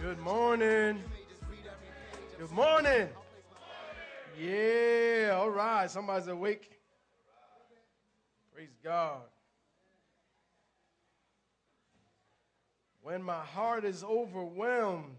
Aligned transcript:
Good 0.00 0.20
morning. 0.20 1.02
Good 2.38 2.52
morning. 2.52 3.08
Yeah, 4.40 5.36
all 5.36 5.50
right. 5.50 5.90
Somebody's 5.90 6.28
awake. 6.28 6.70
Praise 8.54 8.76
God. 8.84 9.22
When 13.02 13.24
my 13.24 13.40
heart 13.40 13.84
is 13.84 14.04
overwhelmed, 14.04 15.18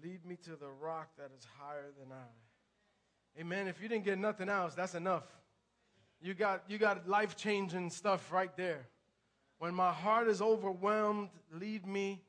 lead 0.00 0.24
me 0.24 0.36
to 0.44 0.50
the 0.50 0.68
rock 0.80 1.08
that 1.18 1.30
is 1.36 1.44
higher 1.58 1.90
than 1.98 2.12
I. 2.12 3.40
Amen. 3.40 3.66
If 3.66 3.82
you 3.82 3.88
didn't 3.88 4.04
get 4.04 4.16
nothing 4.16 4.48
else, 4.48 4.74
that's 4.74 4.94
enough. 4.94 5.24
You 6.22 6.34
got, 6.34 6.62
you 6.68 6.78
got 6.78 7.08
life 7.08 7.36
changing 7.36 7.90
stuff 7.90 8.30
right 8.30 8.56
there. 8.56 8.86
When 9.58 9.74
my 9.74 9.90
heart 9.90 10.28
is 10.28 10.40
overwhelmed, 10.40 11.30
lead 11.52 11.84
me 11.84 12.22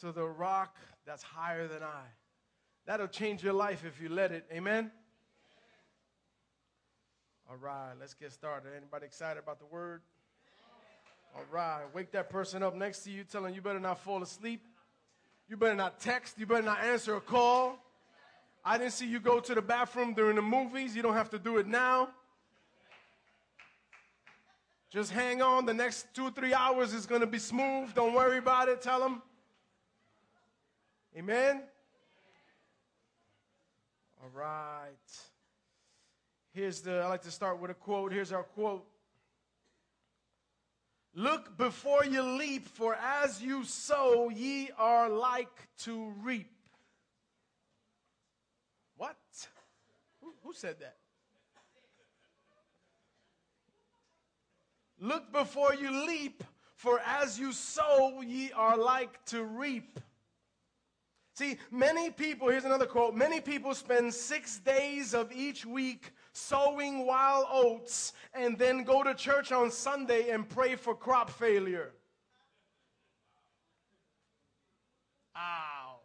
to 0.00 0.12
the 0.12 0.26
rock 0.26 0.76
that's 1.06 1.22
higher 1.22 1.66
than 1.66 1.82
I. 1.82 2.04
That'll 2.86 3.08
change 3.08 3.42
your 3.42 3.52
life 3.52 3.84
if 3.84 4.00
you 4.00 4.08
let 4.08 4.32
it. 4.32 4.46
Amen? 4.52 4.90
All 7.50 7.56
right, 7.56 7.92
let's 7.98 8.14
get 8.14 8.32
started. 8.32 8.70
Anybody 8.76 9.06
excited 9.06 9.42
about 9.42 9.58
the 9.58 9.66
word? 9.66 10.02
All 11.34 11.44
right, 11.50 11.84
wake 11.94 12.12
that 12.12 12.30
person 12.30 12.62
up 12.62 12.74
next 12.74 13.00
to 13.00 13.10
you, 13.10 13.24
telling 13.24 13.54
you 13.54 13.60
better 13.60 13.80
not 13.80 13.98
fall 13.98 14.22
asleep. 14.22 14.62
You 15.48 15.56
better 15.56 15.74
not 15.74 16.00
text. 16.00 16.38
You 16.38 16.46
better 16.46 16.62
not 16.62 16.82
answer 16.82 17.16
a 17.16 17.20
call. 17.20 17.78
I 18.64 18.76
didn't 18.76 18.92
see 18.92 19.06
you 19.06 19.18
go 19.18 19.40
to 19.40 19.54
the 19.54 19.62
bathroom 19.62 20.12
during 20.14 20.36
the 20.36 20.42
movies. 20.42 20.94
You 20.94 21.02
don't 21.02 21.14
have 21.14 21.30
to 21.30 21.38
do 21.38 21.56
it 21.56 21.66
now. 21.66 22.10
Just 24.90 25.12
hang 25.12 25.40
on. 25.42 25.64
The 25.64 25.74
next 25.74 26.06
two, 26.14 26.30
three 26.30 26.52
hours 26.52 26.92
is 26.92 27.06
going 27.06 27.20
to 27.22 27.26
be 27.26 27.38
smooth. 27.38 27.94
Don't 27.94 28.14
worry 28.14 28.38
about 28.38 28.68
it. 28.68 28.82
Tell 28.82 29.00
them. 29.00 29.22
Amen? 31.16 31.62
All 34.22 34.30
right. 34.34 34.88
Here's 36.52 36.80
the, 36.80 37.00
I 37.00 37.06
like 37.08 37.22
to 37.22 37.30
start 37.30 37.60
with 37.60 37.70
a 37.70 37.74
quote. 37.74 38.12
Here's 38.12 38.32
our 38.32 38.42
quote 38.42 38.84
Look 41.14 41.56
before 41.56 42.04
you 42.04 42.22
leap, 42.22 42.68
for 42.68 42.94
as 42.94 43.42
you 43.42 43.64
sow, 43.64 44.28
ye 44.28 44.70
are 44.78 45.08
like 45.08 45.68
to 45.78 46.12
reap. 46.22 46.52
What? 48.96 49.16
Who, 50.20 50.34
who 50.44 50.52
said 50.52 50.76
that? 50.80 50.96
Look 55.00 55.32
before 55.32 55.74
you 55.74 56.06
leap, 56.06 56.44
for 56.74 57.00
as 57.04 57.38
you 57.38 57.52
sow, 57.52 58.20
ye 58.20 58.52
are 58.52 58.76
like 58.76 59.24
to 59.26 59.42
reap. 59.42 59.98
See, 61.38 61.56
many 61.70 62.10
people, 62.10 62.48
here's 62.48 62.64
another 62.64 62.84
quote 62.84 63.14
many 63.14 63.40
people 63.40 63.72
spend 63.72 64.12
six 64.12 64.58
days 64.58 65.14
of 65.14 65.30
each 65.30 65.64
week 65.64 66.10
sowing 66.32 67.06
wild 67.06 67.46
oats 67.52 68.12
and 68.34 68.58
then 68.58 68.82
go 68.82 69.04
to 69.04 69.14
church 69.14 69.52
on 69.52 69.70
Sunday 69.70 70.30
and 70.30 70.48
pray 70.48 70.74
for 70.74 70.96
crop 70.96 71.30
failure. 71.30 71.92
Ow. 75.36 76.00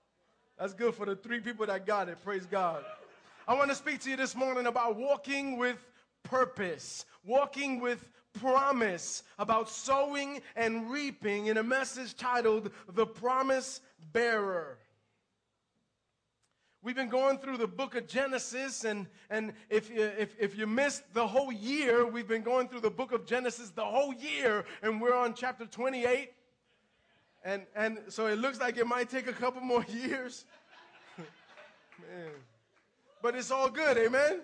That's 0.60 0.76
good 0.76 0.94
for 0.94 1.08
the 1.08 1.16
three 1.16 1.40
people 1.40 1.66
that 1.66 1.88
got 1.88 2.10
it. 2.10 2.24
Praise 2.24 2.46
God. 2.46 2.86
I 3.48 3.56
want 3.56 3.72
to 3.72 3.76
speak 3.76 4.02
to 4.02 4.12
you 4.12 4.16
this 4.16 4.36
morning 4.36 4.68
about 4.68 4.98
walking 4.98 5.58
with 5.58 5.84
purpose, 6.22 7.08
walking 7.26 7.80
with 7.80 8.08
promise, 8.34 9.24
about 9.40 9.68
sowing 9.68 10.44
and 10.56 10.92
reaping 10.92 11.48
in 11.48 11.58
a 11.58 11.64
message 11.64 12.16
titled 12.16 12.70
The 12.94 13.08
Promise 13.08 13.82
Bearer. 14.12 14.78
We've 16.84 16.98
been 16.98 17.08
going 17.08 17.38
through 17.38 17.60
the 17.60 17.68
book 17.68 17.96
of 17.96 18.08
Genesis, 18.08 18.84
and, 18.84 19.08
and 19.30 19.54
if, 19.70 19.90
you, 19.90 20.02
if, 20.02 20.36
if 20.38 20.58
you 20.58 20.68
missed 20.68 21.14
the 21.14 21.26
whole 21.26 21.50
year, 21.50 22.06
we've 22.06 22.28
been 22.28 22.42
going 22.42 22.68
through 22.68 22.82
the 22.82 22.92
book 22.92 23.14
of 23.14 23.26
Genesis 23.26 23.70
the 23.70 23.86
whole 23.86 24.14
year, 24.14 24.66
and 24.82 25.00
we're 25.00 25.16
on 25.16 25.34
chapter 25.34 25.66
28. 25.66 26.34
And, 27.46 27.62
and 27.74 28.00
so 28.10 28.28
it 28.28 28.38
looks 28.38 28.60
like 28.60 28.76
it 28.76 28.86
might 28.86 29.10
take 29.10 29.28
a 29.28 29.34
couple 29.34 29.62
more 29.62 29.86
years. 29.90 30.44
Man. 31.18 32.32
But 33.22 33.36
it's 33.36 33.50
all 33.50 33.70
good, 33.70 33.98
amen? 33.98 34.42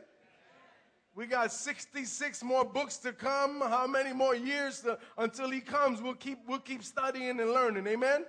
We 1.15 1.25
got 1.25 1.51
66 1.51 2.41
more 2.41 2.63
books 2.63 2.95
to 2.99 3.11
come. 3.11 3.59
How 3.59 3.85
many 3.85 4.13
more 4.13 4.33
years 4.33 4.79
to, 4.83 4.97
until 5.17 5.49
he 5.49 5.59
comes? 5.59 6.01
We'll 6.01 6.13
keep, 6.13 6.39
we'll 6.47 6.59
keep 6.59 6.85
studying 6.85 7.41
and 7.41 7.51
learning, 7.51 7.85
amen? 7.85 8.23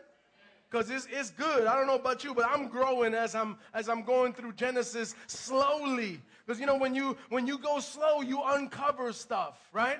Because 0.70 0.90
it's, 0.90 1.08
it's 1.10 1.30
good. 1.30 1.66
I 1.66 1.74
don't 1.74 1.86
know 1.86 1.96
about 1.96 2.22
you, 2.22 2.34
but 2.34 2.46
I'm 2.48 2.68
growing 2.68 3.14
as 3.14 3.34
I'm 3.34 3.56
as 3.74 3.88
I'm 3.88 4.02
going 4.02 4.32
through 4.32 4.52
Genesis 4.52 5.14
slowly. 5.26 6.20
Because 6.46 6.60
you 6.60 6.66
know 6.66 6.76
when 6.76 6.94
you 6.94 7.16
when 7.28 7.46
you 7.46 7.58
go 7.58 7.80
slow, 7.80 8.20
you 8.20 8.40
uncover 8.44 9.12
stuff, 9.12 9.58
right? 9.72 9.98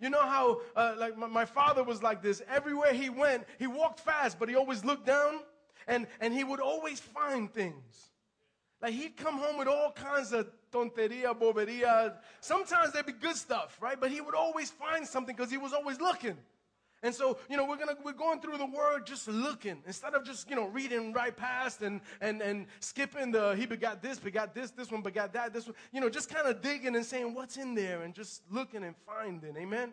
You 0.00 0.10
know 0.10 0.22
how 0.22 0.60
uh, 0.74 0.94
like 0.98 1.16
my, 1.16 1.28
my 1.28 1.44
father 1.44 1.84
was 1.84 2.02
like 2.02 2.22
this. 2.22 2.42
Everywhere 2.48 2.92
he 2.92 3.08
went, 3.08 3.44
he 3.58 3.66
walked 3.66 4.00
fast, 4.00 4.38
but 4.38 4.48
he 4.48 4.56
always 4.56 4.84
looked 4.84 5.06
down, 5.06 5.40
and 5.86 6.06
and 6.20 6.34
he 6.34 6.42
would 6.42 6.60
always 6.60 6.98
find 6.98 7.52
things. 7.52 8.10
Like 8.82 8.94
he'd 8.94 9.16
come 9.16 9.38
home 9.38 9.56
with 9.56 9.68
all 9.68 9.92
kinds 9.92 10.32
of 10.32 10.48
tonteria, 10.72 11.38
boberia. 11.38 12.14
Sometimes 12.40 12.92
there'd 12.92 13.06
be 13.06 13.12
good 13.12 13.36
stuff, 13.36 13.78
right? 13.80 13.98
But 13.98 14.10
he 14.10 14.20
would 14.20 14.34
always 14.34 14.70
find 14.70 15.06
something 15.06 15.34
because 15.34 15.50
he 15.50 15.58
was 15.58 15.72
always 15.72 16.00
looking. 16.00 16.36
And 17.04 17.14
so, 17.14 17.36
you 17.50 17.58
know, 17.58 17.66
we're 17.66 17.76
gonna 17.76 17.96
we're 18.02 18.12
going 18.12 18.40
through 18.40 18.56
the 18.56 18.64
word 18.64 19.06
just 19.06 19.28
looking 19.28 19.82
instead 19.86 20.14
of 20.14 20.24
just, 20.24 20.48
you 20.48 20.56
know, 20.56 20.68
reading 20.68 21.12
right 21.12 21.36
past 21.36 21.82
and 21.82 22.00
and 22.22 22.40
and 22.40 22.66
skipping 22.80 23.30
the 23.30 23.54
he 23.56 23.66
begot 23.66 24.02
this, 24.02 24.18
begot 24.18 24.54
this, 24.54 24.70
this 24.70 24.90
one 24.90 25.02
begot 25.02 25.34
that, 25.34 25.52
this 25.52 25.66
one, 25.66 25.74
you 25.92 26.00
know, 26.00 26.08
just 26.08 26.34
kind 26.34 26.48
of 26.48 26.62
digging 26.62 26.96
and 26.96 27.04
saying 27.04 27.34
what's 27.34 27.58
in 27.58 27.74
there 27.74 28.02
and 28.02 28.14
just 28.14 28.42
looking 28.50 28.84
and 28.84 28.94
finding. 29.06 29.54
Amen. 29.54 29.92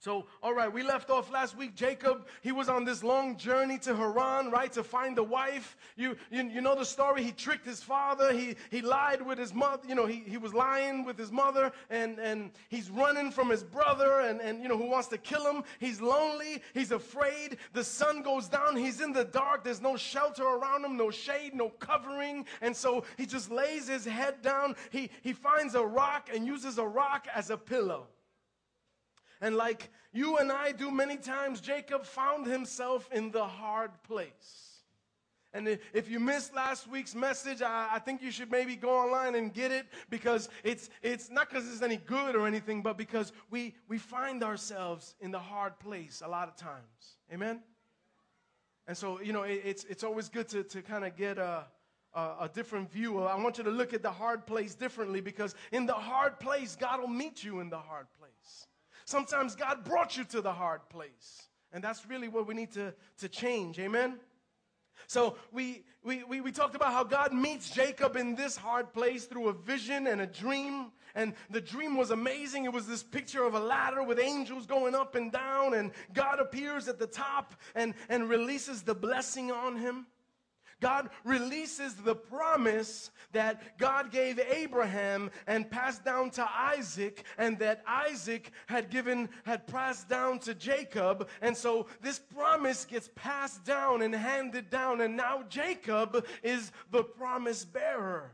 So, 0.00 0.26
all 0.44 0.54
right, 0.54 0.72
we 0.72 0.84
left 0.84 1.10
off 1.10 1.28
last 1.32 1.56
week. 1.56 1.74
Jacob, 1.74 2.28
he 2.40 2.52
was 2.52 2.68
on 2.68 2.84
this 2.84 3.02
long 3.02 3.36
journey 3.36 3.78
to 3.78 3.96
Haran, 3.96 4.48
right, 4.48 4.72
to 4.74 4.84
find 4.84 5.18
a 5.18 5.24
wife. 5.24 5.76
You, 5.96 6.16
you, 6.30 6.44
you 6.44 6.60
know 6.60 6.76
the 6.76 6.84
story. 6.84 7.24
He 7.24 7.32
tricked 7.32 7.66
his 7.66 7.82
father. 7.82 8.32
He, 8.32 8.54
he 8.70 8.80
lied 8.80 9.20
with 9.20 9.38
his 9.38 9.52
mother. 9.52 9.82
You 9.88 9.96
know, 9.96 10.06
he, 10.06 10.22
he 10.24 10.36
was 10.36 10.54
lying 10.54 11.04
with 11.04 11.18
his 11.18 11.32
mother 11.32 11.72
and, 11.90 12.20
and 12.20 12.52
he's 12.68 12.90
running 12.90 13.32
from 13.32 13.50
his 13.50 13.64
brother 13.64 14.20
and, 14.20 14.40
and, 14.40 14.62
you 14.62 14.68
know, 14.68 14.78
who 14.78 14.88
wants 14.88 15.08
to 15.08 15.18
kill 15.18 15.44
him. 15.44 15.64
He's 15.80 16.00
lonely. 16.00 16.62
He's 16.74 16.92
afraid. 16.92 17.56
The 17.72 17.82
sun 17.82 18.22
goes 18.22 18.48
down. 18.48 18.76
He's 18.76 19.00
in 19.00 19.12
the 19.12 19.24
dark. 19.24 19.64
There's 19.64 19.82
no 19.82 19.96
shelter 19.96 20.44
around 20.44 20.84
him, 20.84 20.96
no 20.96 21.10
shade, 21.10 21.56
no 21.56 21.70
covering. 21.70 22.46
And 22.60 22.76
so 22.76 23.02
he 23.16 23.26
just 23.26 23.50
lays 23.50 23.88
his 23.88 24.04
head 24.04 24.42
down. 24.42 24.76
He, 24.90 25.10
he 25.22 25.32
finds 25.32 25.74
a 25.74 25.84
rock 25.84 26.30
and 26.32 26.46
uses 26.46 26.78
a 26.78 26.86
rock 26.86 27.26
as 27.34 27.50
a 27.50 27.56
pillow. 27.56 28.06
And 29.40 29.56
like 29.56 29.90
you 30.12 30.38
and 30.38 30.50
I 30.50 30.72
do 30.72 30.90
many 30.90 31.16
times, 31.16 31.60
Jacob 31.60 32.04
found 32.04 32.46
himself 32.46 33.08
in 33.12 33.30
the 33.30 33.44
hard 33.44 33.90
place. 34.02 34.68
And 35.54 35.78
if 35.94 36.10
you 36.10 36.20
missed 36.20 36.54
last 36.54 36.88
week's 36.88 37.14
message, 37.14 37.62
I, 37.62 37.88
I, 37.92 37.98
think 37.98 38.20
you 38.20 38.30
should 38.30 38.50
maybe 38.50 38.76
go 38.76 38.90
online 38.90 39.34
and 39.34 39.52
get 39.52 39.72
it 39.72 39.86
because 40.10 40.50
it's, 40.62 40.90
it's 41.02 41.30
not 41.30 41.48
because 41.48 41.66
it's 41.72 41.80
any 41.80 41.96
good 41.96 42.36
or 42.36 42.46
anything, 42.46 42.82
but 42.82 42.98
because 42.98 43.32
we, 43.50 43.74
we 43.88 43.96
find 43.96 44.44
ourselves 44.44 45.14
in 45.20 45.30
the 45.30 45.38
hard 45.38 45.78
place 45.78 46.22
a 46.24 46.28
lot 46.28 46.48
of 46.48 46.56
times. 46.56 47.16
Amen? 47.32 47.62
And 48.86 48.96
so, 48.96 49.20
you 49.22 49.32
know, 49.32 49.44
it, 49.44 49.62
it's, 49.64 49.84
it's 49.84 50.04
always 50.04 50.28
good 50.28 50.48
to, 50.48 50.64
to 50.64 50.82
kind 50.82 51.04
of 51.04 51.16
get 51.16 51.38
a, 51.38 51.64
a, 52.14 52.20
a 52.42 52.50
different 52.52 52.90
view. 52.90 53.22
I 53.22 53.34
want 53.36 53.56
you 53.56 53.64
to 53.64 53.70
look 53.70 53.94
at 53.94 54.02
the 54.02 54.10
hard 54.10 54.46
place 54.46 54.74
differently 54.74 55.22
because 55.22 55.54
in 55.72 55.86
the 55.86 55.94
hard 55.94 56.38
place, 56.40 56.76
God 56.76 57.00
will 57.00 57.08
meet 57.08 57.42
you 57.42 57.60
in 57.60 57.70
the 57.70 57.78
hard 57.78 58.06
place. 58.18 58.66
Sometimes 59.08 59.56
God 59.56 59.84
brought 59.84 60.18
you 60.18 60.24
to 60.24 60.42
the 60.42 60.52
hard 60.52 60.86
place. 60.90 61.48
And 61.72 61.82
that's 61.82 62.04
really 62.04 62.28
what 62.28 62.46
we 62.46 62.52
need 62.52 62.72
to, 62.72 62.92
to 63.20 63.28
change. 63.30 63.78
Amen? 63.78 64.18
So 65.06 65.36
we, 65.50 65.84
we, 66.04 66.24
we, 66.24 66.42
we, 66.42 66.52
talked 66.52 66.74
about 66.74 66.92
how 66.92 67.04
God 67.04 67.32
meets 67.32 67.70
Jacob 67.70 68.16
in 68.16 68.34
this 68.34 68.54
hard 68.54 68.92
place 68.92 69.24
through 69.24 69.48
a 69.48 69.54
vision 69.54 70.08
and 70.08 70.20
a 70.20 70.26
dream. 70.26 70.92
And 71.14 71.32
the 71.48 71.62
dream 71.62 71.96
was 71.96 72.10
amazing. 72.10 72.66
It 72.66 72.72
was 72.74 72.86
this 72.86 73.02
picture 73.02 73.44
of 73.44 73.54
a 73.54 73.60
ladder 73.60 74.02
with 74.02 74.18
angels 74.18 74.66
going 74.66 74.94
up 74.94 75.14
and 75.14 75.32
down, 75.32 75.72
and 75.72 75.92
God 76.12 76.38
appears 76.38 76.86
at 76.86 76.98
the 76.98 77.06
top 77.06 77.54
and, 77.74 77.94
and 78.10 78.28
releases 78.28 78.82
the 78.82 78.94
blessing 78.94 79.50
on 79.50 79.76
him. 79.76 80.06
God 80.80 81.10
releases 81.24 81.94
the 81.94 82.14
promise 82.14 83.10
that 83.32 83.78
God 83.78 84.10
gave 84.10 84.38
Abraham 84.38 85.30
and 85.46 85.70
passed 85.70 86.04
down 86.04 86.30
to 86.30 86.48
Isaac, 86.48 87.24
and 87.36 87.58
that 87.58 87.82
Isaac 87.86 88.52
had 88.66 88.90
given, 88.90 89.28
had 89.44 89.66
passed 89.66 90.08
down 90.08 90.38
to 90.40 90.54
Jacob. 90.54 91.28
And 91.42 91.56
so 91.56 91.86
this 92.00 92.18
promise 92.18 92.84
gets 92.84 93.10
passed 93.14 93.64
down 93.64 94.02
and 94.02 94.14
handed 94.14 94.70
down, 94.70 95.00
and 95.00 95.16
now 95.16 95.42
Jacob 95.48 96.24
is 96.42 96.72
the 96.90 97.02
promise 97.02 97.64
bearer. 97.64 98.32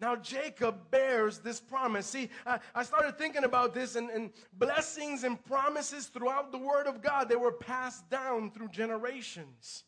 Now, 0.00 0.16
Jacob 0.16 0.90
bears 0.90 1.38
this 1.38 1.60
promise. 1.60 2.06
See, 2.06 2.28
I, 2.44 2.58
I 2.74 2.82
started 2.82 3.16
thinking 3.16 3.44
about 3.44 3.72
this, 3.72 3.96
and, 3.96 4.10
and, 4.10 4.32
blessings 4.52 5.24
and 5.24 5.42
promises 5.44 6.08
throughout 6.08 6.52
the 6.52 6.58
Word 6.58 6.86
of 6.86 7.00
God, 7.00 7.28
they 7.28 7.36
were 7.36 7.52
passed 7.52 8.10
down 8.10 8.50
through 8.50 8.68
generations. 8.68 9.84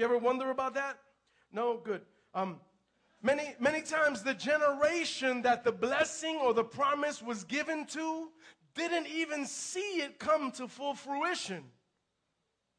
You 0.00 0.06
ever 0.06 0.16
wonder 0.16 0.48
about 0.48 0.72
that? 0.76 0.96
No? 1.52 1.76
Good. 1.76 2.00
Um, 2.32 2.58
many, 3.22 3.54
many 3.60 3.82
times, 3.82 4.22
the 4.22 4.32
generation 4.32 5.42
that 5.42 5.62
the 5.62 5.72
blessing 5.72 6.38
or 6.42 6.54
the 6.54 6.64
promise 6.64 7.20
was 7.20 7.44
given 7.44 7.84
to 7.88 8.30
didn't 8.74 9.08
even 9.08 9.44
see 9.44 10.00
it 10.00 10.18
come 10.18 10.52
to 10.52 10.66
full 10.68 10.94
fruition 10.94 11.64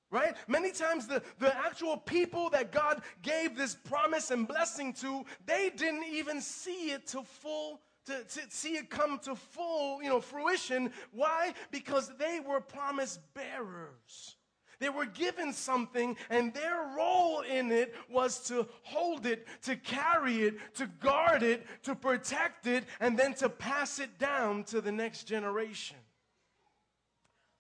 right? 0.10 0.36
Many 0.46 0.74
times 0.74 1.08
the, 1.08 1.24
the 1.40 1.56
actual 1.56 1.96
people 1.96 2.50
that 2.50 2.74
God 2.74 3.02
gave 3.22 3.56
this 3.56 3.76
promise 3.76 4.30
and 4.30 4.46
blessing 4.46 4.92
to, 4.96 5.24
they 5.46 5.70
didn't 5.70 6.04
even 6.04 6.42
see 6.42 6.92
it 6.92 7.08
to 7.08 7.24
full 7.24 7.80
to, 8.08 8.22
to, 8.22 8.42
see 8.50 8.76
it 8.76 8.90
come 8.90 9.20
to 9.20 9.36
full, 9.36 10.04
you 10.04 10.10
know, 10.10 10.20
fruition. 10.20 10.92
Why? 11.14 11.54
Because 11.72 12.12
they 12.20 12.42
were 12.46 12.60
promise 12.60 13.20
bearers. 13.34 14.36
They 14.82 14.90
were 14.90 15.06
given 15.06 15.54
something, 15.54 16.18
and 16.32 16.52
their 16.56 16.82
role 16.98 17.42
in 17.42 17.72
it 17.72 17.94
was 18.10 18.40
to 18.48 18.68
hold 18.82 19.28
it, 19.28 19.48
to 19.62 19.76
carry 19.76 20.42
it, 20.42 20.58
to 20.74 20.88
guard 20.88 21.44
it, 21.44 21.68
to 21.84 21.94
protect 21.94 22.66
it, 22.66 22.86
and 23.00 23.18
then 23.18 23.36
to 23.36 23.48
pass 23.48 24.00
it 24.00 24.18
down 24.18 24.64
to 24.66 24.82
the 24.82 24.92
next 24.92 25.26
generation. 25.26 25.98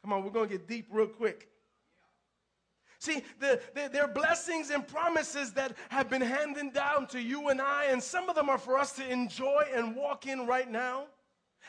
Come 0.01 0.13
on, 0.13 0.23
we're 0.23 0.31
going 0.31 0.49
to 0.49 0.57
get 0.57 0.67
deep 0.67 0.87
real 0.89 1.05
quick. 1.05 1.47
See, 2.97 3.21
the, 3.39 3.61
the, 3.75 3.91
there 3.93 4.05
are 4.05 4.11
blessings 4.11 4.71
and 4.71 4.87
promises 4.87 5.53
that 5.53 5.77
have 5.89 6.09
been 6.09 6.21
handed 6.21 6.73
down 6.73 7.05
to 7.09 7.21
you 7.21 7.49
and 7.49 7.61
I, 7.61 7.85
and 7.85 8.01
some 8.01 8.29
of 8.29 8.35
them 8.35 8.49
are 8.49 8.57
for 8.57 8.79
us 8.79 8.93
to 8.93 9.07
enjoy 9.07 9.65
and 9.71 9.95
walk 9.95 10.25
in 10.25 10.47
right 10.47 10.69
now. 10.69 11.05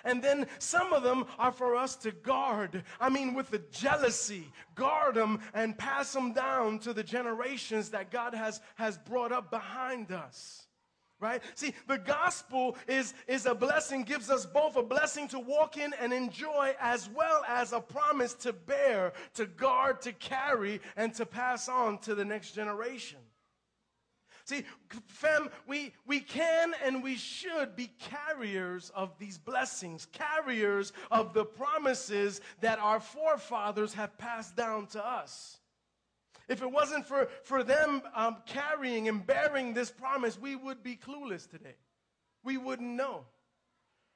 And 0.05 0.23
then 0.23 0.47
some 0.59 0.93
of 0.93 1.03
them 1.03 1.27
are 1.39 1.53
for 1.53 1.77
us 1.77 1.97
to 1.97 2.13
guard. 2.13 2.85
I 3.01 3.09
mean, 3.09 3.35
with 3.35 3.51
the 3.51 3.63
jealousy, 3.71 4.51
guard 4.75 5.15
them 5.15 5.41
and 5.55 5.77
pass 5.77 6.13
them 6.13 6.33
down 6.33 6.79
to 6.81 6.93
the 6.93 7.03
generations 7.03 7.91
that 7.91 8.11
God 8.11 8.35
has, 8.35 8.61
has 8.77 8.99
brought 8.99 9.33
up 9.33 9.51
behind 9.51 10.13
us 10.13 10.67
right? 11.23 11.41
See, 11.55 11.73
the 11.87 11.99
gospel 11.99 12.77
is, 12.89 13.15
is 13.29 13.47
a 13.47 13.55
blessing, 13.55 14.03
gives 14.03 14.29
us 14.29 14.45
both 14.45 14.77
a 14.77 14.83
blessing 14.83 15.29
to 15.29 15.39
walk 15.39 15.77
in 15.77 15.95
and 16.01 16.13
enjoy, 16.13 16.75
as 16.81 17.09
well 17.09 17.45
as 17.49 17.73
a 17.73 17.81
promise 17.81 18.35
to 18.35 18.53
bear, 18.53 19.13
to 19.35 19.47
guard, 19.47 20.03
to 20.03 20.13
carry, 20.13 20.81
and 20.97 21.15
to 21.15 21.25
pass 21.25 21.69
on 21.69 21.99
to 21.99 22.17
the 22.17 22.25
next 22.25 22.53
generation. 22.53 23.21
See, 24.45 24.65
fam, 25.07 25.49
we, 25.67 25.95
we 26.07 26.21
can 26.21 26.73
and 26.85 27.03
we 27.03 27.17
should 27.17 27.77
be 27.77 27.91
carriers 27.99 28.91
of 28.95 29.17
these 29.19 29.39
blessings, 29.39 30.07
carriers 30.13 30.93
of 31.11 31.33
the 31.33 31.45
promises 31.45 32.41
that 32.61 32.79
our 32.79 33.01
forefathers 33.01 33.95
have 33.95 34.19
passed 34.19 34.57
down 34.57 34.87
to 34.89 35.05
us. 35.05 35.59
If 36.49 36.61
it 36.61 36.71
wasn't 36.71 37.07
for, 37.07 37.29
for 37.45 37.63
them 37.63 38.03
um, 38.15 38.37
carrying 38.47 39.09
and 39.09 39.25
bearing 39.25 39.75
this 39.75 39.91
promise, 39.91 40.39
we 40.39 40.57
would 40.57 40.83
be 40.83 40.97
clueless 40.97 41.49
today. 41.49 41.77
We 42.43 42.57
wouldn't 42.57 42.91
know. 42.91 43.25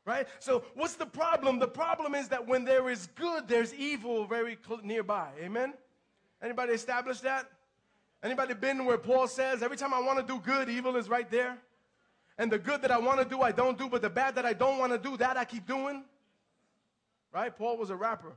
Right? 0.04 0.28
So, 0.38 0.62
what's 0.74 0.94
the 0.94 1.06
problem? 1.06 1.58
The 1.58 1.66
problem 1.66 2.14
is 2.14 2.28
that 2.28 2.46
when 2.46 2.64
there 2.64 2.88
is 2.88 3.08
good, 3.16 3.48
there's 3.48 3.74
evil 3.74 4.24
very 4.24 4.56
cl- 4.64 4.80
nearby. 4.84 5.30
Amen? 5.40 5.74
Anybody 6.40 6.74
establish 6.74 7.20
that? 7.20 7.50
Anybody 8.22 8.54
been 8.54 8.84
where 8.84 8.98
Paul 8.98 9.28
says, 9.28 9.62
every 9.62 9.76
time 9.76 9.92
I 9.92 10.00
want 10.00 10.18
to 10.18 10.24
do 10.24 10.40
good, 10.40 10.68
evil 10.68 10.96
is 10.96 11.08
right 11.08 11.30
there? 11.30 11.58
And 12.38 12.50
the 12.50 12.58
good 12.58 12.82
that 12.82 12.90
I 12.90 12.98
want 12.98 13.20
to 13.20 13.24
do, 13.24 13.40
I 13.42 13.52
don't 13.52 13.78
do, 13.78 13.88
but 13.88 14.02
the 14.02 14.10
bad 14.10 14.34
that 14.34 14.44
I 14.44 14.52
don't 14.52 14.78
want 14.78 14.92
to 14.92 14.98
do, 14.98 15.16
that 15.16 15.36
I 15.36 15.44
keep 15.44 15.66
doing? 15.66 16.04
Right? 17.32 17.56
Paul 17.56 17.76
was 17.78 17.90
a 17.90 17.96
rapper. 17.96 18.32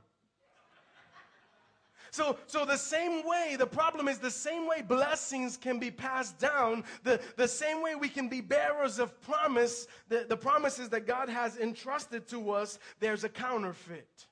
So, 2.10 2.38
so 2.46 2.64
the 2.64 2.76
same 2.76 3.26
way, 3.26 3.56
the 3.56 3.66
problem 3.66 4.08
is 4.08 4.18
the 4.18 4.30
same 4.30 4.66
way 4.66 4.82
blessings 4.82 5.56
can 5.56 5.78
be 5.78 5.90
passed 5.90 6.38
down, 6.38 6.84
the, 7.04 7.20
the 7.36 7.46
same 7.46 7.82
way 7.82 7.94
we 7.94 8.08
can 8.08 8.28
be 8.28 8.40
bearers 8.40 8.98
of 8.98 9.20
promise, 9.22 9.86
the, 10.08 10.26
the 10.28 10.36
promises 10.36 10.88
that 10.88 11.06
God 11.06 11.28
has 11.28 11.56
entrusted 11.56 12.26
to 12.28 12.50
us, 12.50 12.78
there's 12.98 13.22
a 13.22 13.28
counterfeit. 13.28 14.26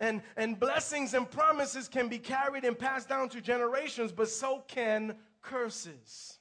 And, 0.00 0.22
and 0.36 0.58
blessings 0.58 1.14
and 1.14 1.28
promises 1.28 1.88
can 1.88 2.08
be 2.08 2.18
carried 2.18 2.64
and 2.64 2.78
passed 2.78 3.08
down 3.08 3.28
to 3.30 3.40
generations, 3.40 4.12
but 4.12 4.28
so 4.28 4.62
can 4.68 5.16
curses. 5.42 6.38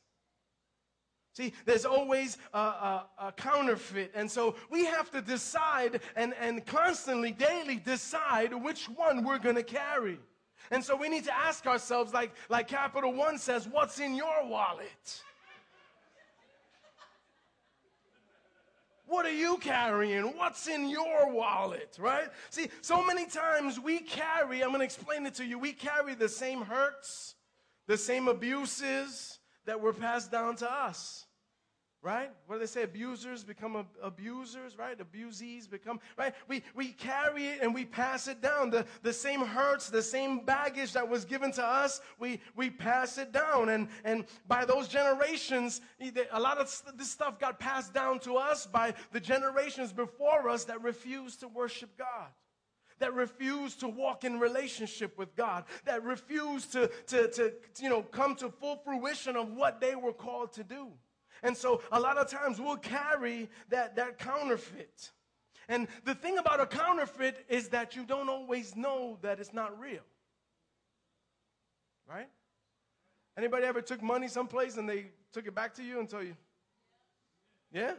See, 1.34 1.54
there's 1.66 1.86
always 1.86 2.40
a, 2.54 2.58
a, 2.58 3.06
a, 3.20 3.32
counterfeit. 3.32 4.12
And 4.16 4.30
so 4.30 4.56
we 4.72 4.86
have 4.86 5.12
to 5.12 5.22
decide 5.22 6.02
and, 6.16 6.34
and 6.42 6.66
constantly, 6.66 7.32
daily 7.32 7.76
decide 7.76 8.54
which 8.56 8.86
one 8.86 9.24
we're 9.24 9.38
going 9.38 9.56
to 9.56 9.62
carry. 9.62 10.18
And 10.72 10.84
so 10.84 10.96
we 10.96 11.10
need 11.10 11.26
to 11.26 11.36
ask 11.36 11.68
ourselves, 11.68 12.12
like, 12.12 12.32
like 12.50 12.68
Capital 12.68 13.14
One 13.14 13.38
says, 13.38 13.68
what's 13.68 14.00
in 14.00 14.16
your 14.16 14.48
wallet? 14.48 15.22
What 19.08 19.26
are 19.26 19.34
you 19.34 19.58
carrying? 19.58 20.24
What's 20.38 20.68
in 20.68 20.90
your 20.90 21.32
wallet, 21.32 21.96
right? 22.00 22.28
See, 22.50 22.68
so 22.82 23.04
many 23.06 23.26
times 23.26 23.80
we 23.80 24.00
carry, 24.00 24.62
I'm 24.62 24.70
going 24.70 24.80
to 24.80 24.86
explain 24.86 25.26
it 25.26 25.36
to 25.36 25.46
you, 25.46 25.58
we 25.58 25.72
carry 25.72 26.14
the 26.14 26.30
same 26.30 26.62
hurts, 26.62 27.36
the 27.88 27.98
same 27.98 28.28
abuses 28.28 29.40
that 29.66 29.80
were 29.80 29.94
passed 29.94 30.32
down 30.32 30.58
to 30.58 30.72
us 30.72 31.27
right? 32.02 32.30
What 32.46 32.56
do 32.56 32.60
they 32.60 32.68
say? 32.68 32.84
Abusers 32.84 33.44
become 33.44 33.76
ab- 33.76 33.86
abusers, 34.02 34.78
right? 34.78 34.98
Abusees 34.98 35.70
become, 35.70 36.00
right? 36.18 36.34
We, 36.48 36.64
we 36.76 36.90
carry 36.90 37.48
it 37.48 37.60
and 37.62 37.74
we 37.74 37.86
pass 37.86 38.28
it 38.28 38.42
down. 38.42 38.70
The, 38.70 38.86
the 39.02 39.14
same 39.14 39.42
hurts, 39.42 39.90
the 39.90 40.02
same 40.02 40.46
baggage 40.46 40.94
that 40.94 41.08
was 41.08 41.26
given 41.26 41.52
to 41.54 41.66
us, 41.66 42.00
we, 42.20 42.40
we 42.56 42.70
pass 42.70 43.18
it 43.18 43.32
down. 43.32 43.70
And, 43.70 43.88
and 44.04 44.26
by 44.48 44.64
those 44.64 44.88
generations, 44.88 45.82
a 46.32 46.40
lot 46.40 46.60
of 46.60 46.82
this 46.96 47.12
stuff 47.12 47.40
got 47.40 47.60
passed 47.60 47.94
down 47.94 48.20
to 48.20 48.38
us 48.38 48.66
by 48.66 48.94
the 49.12 49.20
generations 49.20 49.92
before 49.92 50.50
us 50.50 50.66
that 50.66 50.82
refused 50.84 51.40
to 51.42 51.48
worship 51.48 51.98
God 51.98 52.28
that 53.00 53.14
refused 53.14 53.82
to 53.82 53.88
walk 53.88 54.24
in 54.24 54.40
relationship 54.40 55.16
with 55.20 55.36
God, 55.36 55.66
that 55.86 56.04
refused 56.04 56.72
to, 56.72 56.90
to, 57.06 57.28
to, 57.30 57.54
you 57.80 57.90
know, 57.90 58.02
come 58.02 58.34
to 58.38 58.50
full 58.50 58.78
fruition 58.78 59.36
of 59.36 59.54
what 59.54 59.80
they 59.80 59.94
were 59.94 60.14
called 60.14 60.52
to 60.54 60.64
do. 60.64 60.88
And 61.44 61.56
so 61.56 61.82
a 61.92 62.00
lot 62.00 62.18
of 62.18 62.30
times 62.30 62.60
we'll 62.60 62.78
carry 62.78 63.50
that, 63.70 63.96
that 63.96 64.20
counterfeit. 64.20 65.12
And 65.70 65.88
the 66.06 66.16
thing 66.16 66.38
about 66.38 66.60
a 66.62 66.66
counterfeit 66.66 67.46
is 67.50 67.70
that 67.70 67.96
you 67.96 68.06
don't 68.06 68.30
always 68.30 68.76
know 68.76 69.18
that 69.22 69.40
it's 69.40 69.54
not 69.54 69.78
real. 69.80 70.04
Right? 72.10 72.30
Anybody 73.38 73.66
ever 73.66 73.82
took 73.82 74.02
money 74.02 74.28
someplace 74.28 74.78
and 74.78 74.90
they 74.90 75.08
took 75.34 75.46
it 75.46 75.54
back 75.54 75.74
to 75.76 75.84
you 75.84 76.00
and 76.00 76.10
tell 76.10 76.24
you? 76.24 76.36
Yeah? 77.74 77.94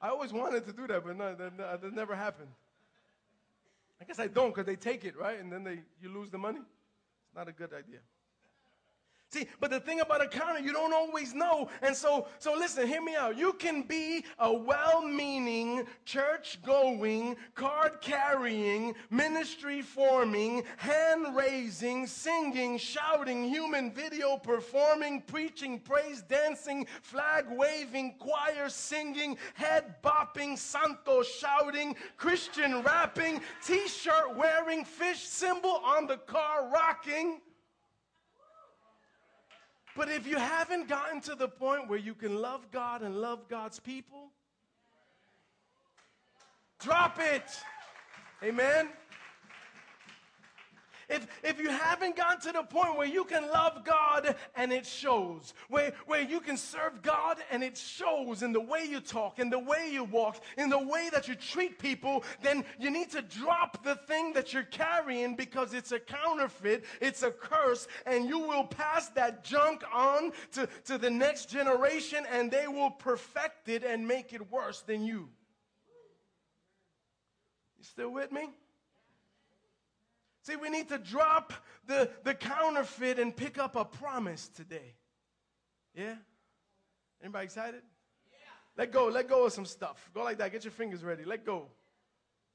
I 0.00 0.08
always 0.08 0.32
wanted 0.32 0.64
to 0.66 0.72
do 0.72 0.86
that, 0.86 1.04
but 1.04 1.16
no, 1.16 1.34
that, 1.34 1.82
that 1.82 1.92
never 1.92 2.14
happened. 2.14 2.48
I 4.00 4.04
guess 4.04 4.18
I 4.18 4.28
don't 4.28 4.54
because 4.54 4.64
they 4.64 4.76
take 4.76 5.04
it, 5.04 5.16
right? 5.16 5.38
And 5.38 5.52
then 5.52 5.64
they, 5.64 5.80
you 6.00 6.08
lose 6.08 6.30
the 6.30 6.38
money. 6.38 6.60
It's 6.60 7.36
not 7.36 7.48
a 7.48 7.52
good 7.52 7.72
idea. 7.72 7.98
See, 9.30 9.46
but 9.60 9.70
the 9.70 9.78
thing 9.78 10.00
about 10.00 10.22
a 10.22 10.26
counter, 10.26 10.58
you 10.58 10.72
don't 10.72 10.94
always 10.94 11.34
know. 11.34 11.68
And 11.82 11.94
so, 11.94 12.28
so 12.38 12.54
listen, 12.54 12.86
hear 12.86 13.02
me 13.02 13.14
out. 13.14 13.36
You 13.36 13.52
can 13.52 13.82
be 13.82 14.24
a 14.38 14.50
well-meaning, 14.50 15.84
church-going, 16.06 17.36
card-carrying, 17.54 18.94
ministry-forming, 19.10 20.62
hand-raising, 20.78 22.06
singing, 22.06 22.78
shouting, 22.78 23.44
human 23.44 23.92
video 23.92 24.38
performing, 24.38 25.20
preaching, 25.26 25.78
praise, 25.80 26.22
dancing, 26.22 26.86
flag-waving, 27.02 28.14
choir 28.18 28.70
singing, 28.70 29.36
head 29.52 29.96
bopping, 30.02 30.56
santo 30.56 31.22
shouting, 31.22 31.94
Christian 32.16 32.82
rapping, 32.82 33.42
t-shirt 33.62 34.34
wearing, 34.36 34.86
fish 34.86 35.28
symbol 35.28 35.82
on 35.84 36.06
the 36.06 36.16
car 36.16 36.70
rocking, 36.72 37.42
but 39.98 40.08
if 40.08 40.28
you 40.28 40.36
haven't 40.36 40.88
gotten 40.88 41.20
to 41.22 41.34
the 41.34 41.48
point 41.48 41.88
where 41.88 41.98
you 41.98 42.14
can 42.14 42.40
love 42.40 42.70
God 42.70 43.02
and 43.02 43.16
love 43.16 43.48
God's 43.48 43.80
people, 43.80 44.30
drop 46.78 47.18
it. 47.18 47.42
Amen. 48.44 48.90
If, 51.08 51.26
if 51.42 51.58
you 51.58 51.70
haven't 51.70 52.16
gotten 52.16 52.40
to 52.42 52.52
the 52.52 52.64
point 52.64 52.98
where 52.98 53.06
you 53.06 53.24
can 53.24 53.48
love 53.50 53.82
God 53.82 54.36
and 54.54 54.72
it 54.72 54.84
shows, 54.84 55.54
where, 55.68 55.94
where 56.06 56.20
you 56.20 56.38
can 56.38 56.58
serve 56.58 57.00
God 57.00 57.38
and 57.50 57.62
it 57.62 57.78
shows 57.78 58.42
in 58.42 58.52
the 58.52 58.60
way 58.60 58.84
you 58.84 59.00
talk, 59.00 59.38
in 59.38 59.48
the 59.48 59.58
way 59.58 59.88
you 59.90 60.04
walk, 60.04 60.42
in 60.58 60.68
the 60.68 60.78
way 60.78 61.08
that 61.12 61.26
you 61.26 61.34
treat 61.34 61.78
people, 61.78 62.24
then 62.42 62.62
you 62.78 62.90
need 62.90 63.10
to 63.12 63.22
drop 63.22 63.82
the 63.84 63.94
thing 63.94 64.34
that 64.34 64.52
you're 64.52 64.64
carrying 64.64 65.34
because 65.34 65.72
it's 65.72 65.92
a 65.92 65.98
counterfeit, 65.98 66.84
it's 67.00 67.22
a 67.22 67.30
curse, 67.30 67.88
and 68.04 68.28
you 68.28 68.38
will 68.38 68.64
pass 68.64 69.08
that 69.10 69.44
junk 69.44 69.82
on 69.94 70.32
to, 70.52 70.68
to 70.84 70.98
the 70.98 71.10
next 71.10 71.48
generation 71.48 72.26
and 72.30 72.50
they 72.50 72.68
will 72.68 72.90
perfect 72.90 73.70
it 73.70 73.82
and 73.82 74.06
make 74.06 74.34
it 74.34 74.52
worse 74.52 74.82
than 74.82 75.06
you. 75.06 75.30
You 77.78 77.84
still 77.84 78.10
with 78.10 78.30
me? 78.30 78.50
See, 80.48 80.56
we 80.56 80.70
need 80.70 80.88
to 80.88 80.96
drop 80.96 81.52
the, 81.86 82.08
the 82.24 82.32
counterfeit 82.32 83.18
and 83.18 83.36
pick 83.36 83.58
up 83.58 83.76
a 83.76 83.84
promise 83.84 84.48
today. 84.48 84.94
Yeah? 85.94 86.14
Anybody 87.22 87.44
excited? 87.44 87.82
Yeah. 88.30 88.38
Let 88.78 88.90
go, 88.90 89.08
let 89.08 89.28
go 89.28 89.44
of 89.44 89.52
some 89.52 89.66
stuff. 89.66 90.10
Go 90.14 90.24
like 90.24 90.38
that. 90.38 90.50
Get 90.50 90.64
your 90.64 90.70
fingers 90.70 91.04
ready. 91.04 91.24
Let 91.26 91.44
go. 91.44 91.66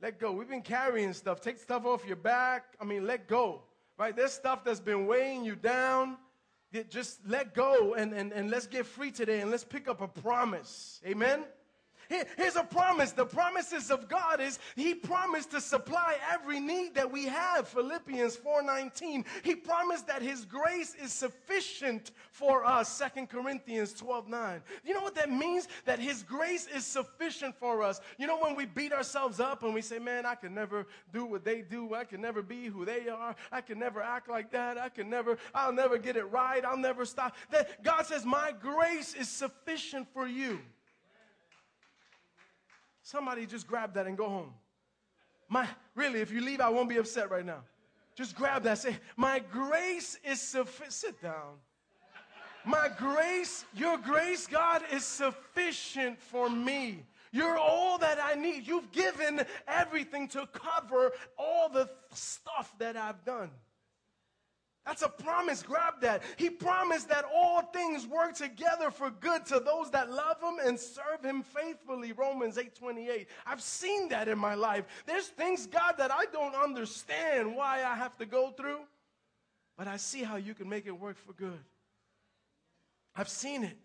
Let 0.01 0.19
go. 0.19 0.31
We've 0.31 0.49
been 0.49 0.63
carrying 0.63 1.13
stuff. 1.13 1.39
Take 1.39 1.59
stuff 1.59 1.85
off 1.85 2.03
your 2.07 2.15
back. 2.15 2.63
I 2.81 2.83
mean, 2.83 3.05
let 3.05 3.27
go. 3.27 3.61
Right? 3.99 4.15
There's 4.15 4.33
stuff 4.33 4.63
that's 4.63 4.79
been 4.79 5.05
weighing 5.05 5.45
you 5.45 5.55
down. 5.55 6.17
Just 6.89 7.19
let 7.27 7.53
go 7.53 7.93
and, 7.93 8.11
and, 8.11 8.33
and 8.33 8.49
let's 8.49 8.65
get 8.65 8.87
free 8.87 9.11
today 9.11 9.41
and 9.41 9.51
let's 9.51 9.63
pick 9.63 9.87
up 9.87 10.01
a 10.01 10.07
promise. 10.07 10.99
Amen? 11.05 11.43
Here's 12.09 12.55
a 12.55 12.63
promise. 12.63 13.11
The 13.11 13.25
promises 13.25 13.91
of 13.91 14.07
God 14.07 14.39
is 14.41 14.59
He 14.75 14.93
promised 14.93 15.51
to 15.51 15.61
supply 15.61 16.17
every 16.31 16.59
need 16.59 16.95
that 16.95 17.11
we 17.11 17.25
have. 17.25 17.67
Philippians 17.67 18.37
4:19. 18.37 19.25
He 19.43 19.55
promised 19.55 20.07
that 20.07 20.21
His 20.21 20.45
grace 20.45 20.95
is 20.95 21.11
sufficient 21.11 22.11
for 22.31 22.65
us. 22.65 22.89
Second 22.89 23.29
Corinthians 23.29 23.93
12:9. 23.93 24.61
You 24.83 24.93
know 24.93 25.01
what 25.01 25.15
that 25.15 25.31
means? 25.31 25.67
That 25.85 25.99
His 25.99 26.23
grace 26.23 26.67
is 26.67 26.85
sufficient 26.85 27.55
for 27.55 27.83
us. 27.83 28.01
You 28.17 28.27
know 28.27 28.39
when 28.39 28.55
we 28.55 28.65
beat 28.65 28.93
ourselves 28.93 29.39
up 29.39 29.63
and 29.63 29.73
we 29.73 29.81
say, 29.81 29.99
"Man, 29.99 30.25
I 30.25 30.35
can 30.35 30.53
never 30.53 30.85
do 31.11 31.25
what 31.25 31.43
they 31.43 31.61
do. 31.61 31.93
I 31.93 32.03
can 32.03 32.21
never 32.21 32.41
be 32.41 32.65
who 32.65 32.85
they 32.85 33.09
are. 33.09 33.35
I 33.51 33.61
can 33.61 33.79
never 33.79 34.01
act 34.01 34.29
like 34.29 34.51
that. 34.51 34.77
I 34.77 34.89
can 34.89 35.09
never. 35.09 35.37
I'll 35.53 35.73
never 35.73 35.97
get 35.97 36.17
it 36.17 36.25
right. 36.25 36.63
I'll 36.63 36.77
never 36.77 37.05
stop." 37.05 37.35
That 37.49 37.83
God 37.83 38.05
says, 38.05 38.25
"My 38.25 38.51
grace 38.51 39.13
is 39.13 39.29
sufficient 39.29 40.07
for 40.13 40.27
you." 40.27 40.61
Somebody 43.03 43.45
just 43.45 43.67
grab 43.67 43.93
that 43.93 44.07
and 44.07 44.17
go 44.17 44.27
home. 44.27 44.53
My, 45.49 45.67
really, 45.93 46.21
if 46.21 46.31
you 46.31 46.41
leave, 46.41 46.61
I 46.61 46.69
won't 46.69 46.89
be 46.89 46.97
upset 46.97 47.29
right 47.29 47.45
now. 47.45 47.63
Just 48.15 48.35
grab 48.35 48.63
that. 48.63 48.77
Say, 48.79 48.97
My 49.17 49.39
grace 49.39 50.17
is 50.23 50.41
sufficient. 50.41 50.93
Sit 50.93 51.21
down. 51.21 51.59
My 52.65 52.89
grace, 52.97 53.65
your 53.75 53.97
grace, 53.97 54.47
God, 54.47 54.83
is 54.91 55.03
sufficient 55.03 56.17
for 56.21 56.49
me. 56.49 57.03
You're 57.33 57.57
all 57.57 57.97
that 57.97 58.19
I 58.23 58.35
need. 58.35 58.65
You've 58.65 58.91
given 58.91 59.41
everything 59.67 60.29
to 60.29 60.47
cover 60.53 61.11
all 61.37 61.67
the 61.67 61.89
stuff 62.13 62.73
that 62.79 62.95
I've 62.95 63.25
done. 63.25 63.49
That's 64.85 65.01
a 65.01 65.07
promise. 65.07 65.63
Grab 65.63 66.01
that. 66.01 66.23
He 66.35 66.49
promised 66.49 67.07
that 67.07 67.23
all 67.33 67.61
things 67.61 68.05
work 68.05 68.35
together 68.35 68.91
for 68.91 69.09
good 69.09 69.45
to 69.45 69.61
those 69.61 69.89
that 69.91 70.11
love 70.11 70.41
him 70.41 70.59
and 70.65 70.77
serve 70.77 71.23
him 71.23 71.41
faithfully. 71.41 72.11
Romans 72.11 72.57
8:28. 72.57 73.27
I've 73.45 73.61
seen 73.61 74.09
that 74.09 74.27
in 74.27 74.37
my 74.37 74.55
life. 74.55 74.85
There's 75.05 75.27
things, 75.27 75.67
God, 75.67 75.93
that 75.97 76.11
I 76.11 76.25
don't 76.25 76.55
understand 76.55 77.55
why 77.55 77.83
I 77.83 77.95
have 77.95 78.17
to 78.17 78.25
go 78.25 78.51
through, 78.51 78.81
but 79.77 79.87
I 79.87 79.95
see 79.97 80.23
how 80.23 80.35
you 80.35 80.53
can 80.53 80.67
make 80.67 80.85
it 80.85 80.91
work 80.91 81.17
for 81.17 81.31
good. 81.33 81.63
I've 83.15 83.29
seen 83.29 83.63
it. 83.63 83.77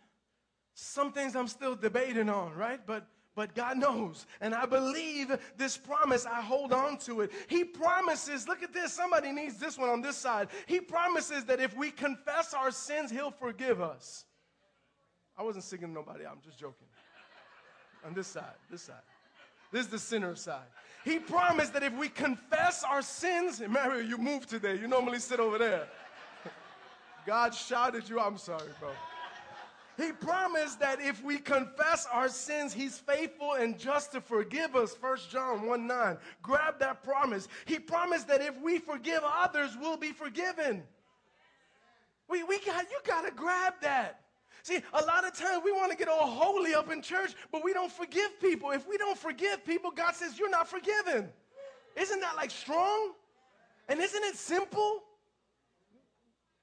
Some 0.74 1.12
things 1.12 1.36
I'm 1.36 1.48
still 1.48 1.76
debating 1.76 2.28
on, 2.28 2.54
right? 2.54 2.84
But 2.84 3.06
but 3.38 3.54
God 3.54 3.78
knows. 3.78 4.26
And 4.40 4.52
I 4.52 4.66
believe 4.66 5.30
this 5.56 5.76
promise. 5.76 6.26
I 6.26 6.40
hold 6.40 6.72
on 6.72 6.98
to 6.98 7.20
it. 7.20 7.30
He 7.46 7.62
promises, 7.62 8.48
look 8.48 8.64
at 8.64 8.72
this. 8.72 8.92
Somebody 8.92 9.30
needs 9.30 9.58
this 9.58 9.78
one 9.78 9.88
on 9.88 10.00
this 10.00 10.16
side. 10.16 10.48
He 10.66 10.80
promises 10.80 11.44
that 11.44 11.60
if 11.60 11.76
we 11.76 11.92
confess 11.92 12.52
our 12.52 12.72
sins, 12.72 13.12
He'll 13.12 13.30
forgive 13.30 13.80
us. 13.80 14.24
I 15.36 15.44
wasn't 15.44 15.62
singing 15.62 15.86
to 15.86 15.92
nobody. 15.92 16.26
I'm 16.26 16.40
just 16.44 16.58
joking. 16.58 16.88
On 18.04 18.12
this 18.12 18.26
side, 18.26 18.56
this 18.72 18.82
side. 18.82 18.96
This 19.70 19.82
is 19.82 19.88
the 19.88 20.00
sinner 20.00 20.34
side. 20.34 20.66
He 21.04 21.20
promised 21.20 21.74
that 21.74 21.84
if 21.84 21.96
we 21.96 22.08
confess 22.08 22.82
our 22.82 23.02
sins, 23.02 23.62
Mario, 23.68 24.00
you 24.00 24.18
moved 24.18 24.48
today. 24.48 24.76
You 24.76 24.88
normally 24.88 25.20
sit 25.20 25.38
over 25.38 25.58
there. 25.58 25.86
God 27.24 27.54
shouted 27.54 28.08
you. 28.08 28.18
I'm 28.18 28.36
sorry, 28.36 28.70
bro. 28.80 28.90
He 29.98 30.12
promised 30.12 30.78
that 30.78 31.00
if 31.02 31.24
we 31.24 31.38
confess 31.38 32.06
our 32.12 32.28
sins, 32.28 32.72
He's 32.72 32.96
faithful 32.98 33.54
and 33.54 33.76
just 33.76 34.12
to 34.12 34.20
forgive 34.20 34.76
us. 34.76 34.96
1 34.98 35.18
John 35.28 35.66
1 35.66 35.86
9. 35.88 36.16
Grab 36.40 36.78
that 36.78 37.02
promise. 37.02 37.48
He 37.66 37.80
promised 37.80 38.28
that 38.28 38.40
if 38.40 38.56
we 38.60 38.78
forgive 38.78 39.22
others, 39.24 39.76
we'll 39.80 39.96
be 39.96 40.12
forgiven. 40.12 40.84
We, 42.28 42.44
we 42.44 42.60
got, 42.60 42.84
you 42.90 42.98
got 43.04 43.26
to 43.26 43.32
grab 43.32 43.74
that. 43.82 44.20
See, 44.62 44.80
a 44.92 45.04
lot 45.04 45.26
of 45.26 45.34
times 45.34 45.62
we 45.64 45.72
want 45.72 45.90
to 45.90 45.98
get 45.98 46.08
all 46.08 46.28
holy 46.28 46.74
up 46.74 46.92
in 46.92 47.02
church, 47.02 47.34
but 47.50 47.64
we 47.64 47.72
don't 47.72 47.90
forgive 47.90 48.38
people. 48.40 48.70
If 48.70 48.86
we 48.86 48.98
don't 48.98 49.18
forgive 49.18 49.64
people, 49.64 49.90
God 49.90 50.14
says, 50.14 50.38
You're 50.38 50.50
not 50.50 50.68
forgiven. 50.68 51.28
Isn't 51.96 52.20
that 52.20 52.36
like 52.36 52.52
strong? 52.52 53.14
And 53.88 53.98
isn't 53.98 54.24
it 54.24 54.36
simple? 54.36 55.02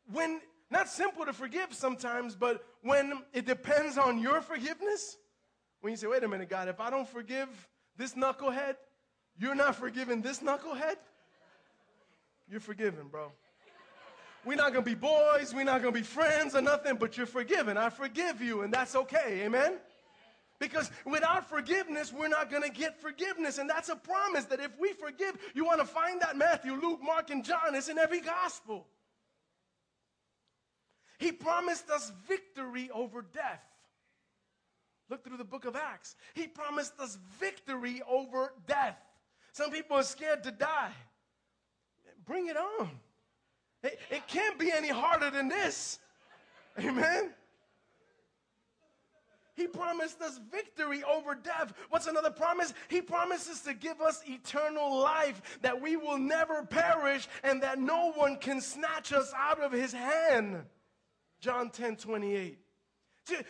When 0.09 0.39
not 0.71 0.87
simple 0.87 1.25
to 1.25 1.33
forgive 1.33 1.73
sometimes, 1.73 2.35
but 2.35 2.63
when 2.85 3.23
it 3.33 3.47
depends 3.47 3.97
on 3.97 4.19
your 4.19 4.41
forgiveness, 4.41 5.17
when 5.81 5.89
you 5.89 5.97
say, 5.97 6.05
wait 6.05 6.23
a 6.23 6.27
minute, 6.27 6.49
God, 6.49 6.67
if 6.67 6.79
I 6.79 6.91
don't 6.91 7.09
forgive 7.09 7.49
this 7.97 8.13
knucklehead, 8.13 8.75
you're 9.39 9.55
not 9.55 9.75
forgiving 9.75 10.21
this 10.21 10.39
knucklehead? 10.39 10.97
You're 12.47 12.59
forgiven, 12.59 13.07
bro. 13.09 13.31
We're 14.45 14.57
not 14.57 14.71
gonna 14.71 14.85
be 14.85 14.93
boys, 14.93 15.51
we're 15.51 15.63
not 15.63 15.81
gonna 15.81 15.93
be 15.93 16.03
friends 16.03 16.55
or 16.55 16.61
nothing, 16.61 16.97
but 16.97 17.17
you're 17.17 17.25
forgiven. 17.25 17.75
I 17.75 17.89
forgive 17.89 18.39
you, 18.39 18.61
and 18.61 18.71
that's 18.71 18.95
okay, 18.95 19.41
amen? 19.43 19.79
Because 20.59 20.91
without 21.05 21.49
forgiveness, 21.49 22.13
we're 22.13 22.27
not 22.27 22.49
going 22.49 22.63
to 22.63 22.69
get 22.69 22.97
forgiveness. 23.01 23.57
And 23.57 23.69
that's 23.69 23.89
a 23.89 23.95
promise 23.97 24.45
that 24.45 24.61
if 24.61 24.71
we 24.79 24.93
forgive, 24.93 25.37
you 25.53 25.65
want 25.65 25.81
to 25.81 25.85
find 25.85 26.21
that 26.21 26.37
Matthew, 26.37 26.75
Luke, 26.75 27.01
Mark, 27.03 27.29
and 27.29 27.43
John. 27.43 27.73
It's 27.75 27.89
in 27.89 27.97
every 27.97 28.21
gospel. 28.21 28.87
He 31.17 31.31
promised 31.31 31.89
us 31.89 32.11
victory 32.27 32.89
over 32.93 33.21
death. 33.21 33.61
Look 35.09 35.23
through 35.23 35.37
the 35.37 35.43
book 35.43 35.65
of 35.65 35.75
Acts. 35.75 36.15
He 36.33 36.47
promised 36.47 36.99
us 36.99 37.17
victory 37.39 38.01
over 38.09 38.53
death. 38.67 38.97
Some 39.53 39.71
people 39.71 39.97
are 39.97 40.03
scared 40.03 40.43
to 40.43 40.51
die. 40.51 40.91
Bring 42.25 42.47
it 42.47 42.57
on. 42.57 42.89
It, 43.83 43.99
it 44.09 44.27
can't 44.27 44.57
be 44.57 44.71
any 44.71 44.89
harder 44.89 45.29
than 45.29 45.47
this. 45.47 45.99
Amen. 46.79 47.31
He 49.55 49.67
promised 49.67 50.21
us 50.21 50.39
victory 50.51 51.01
over 51.03 51.33
death. 51.33 51.73
What's 51.89 52.07
another 52.07 52.31
promise? 52.31 52.73
He 52.89 53.01
promises 53.01 53.61
to 53.61 53.73
give 53.73 54.01
us 54.01 54.21
eternal 54.27 54.99
life, 54.99 55.59
that 55.61 55.79
we 55.79 55.95
will 55.95 56.17
never 56.17 56.63
perish, 56.63 57.29
and 57.43 57.63
that 57.63 57.79
no 57.79 58.11
one 58.11 58.37
can 58.37 58.59
snatch 58.59 59.13
us 59.13 59.31
out 59.33 59.61
of 59.61 59.71
his 59.71 59.93
hand. 59.93 60.65
John 61.45 61.69
10 61.69 61.97
28. 61.97 62.57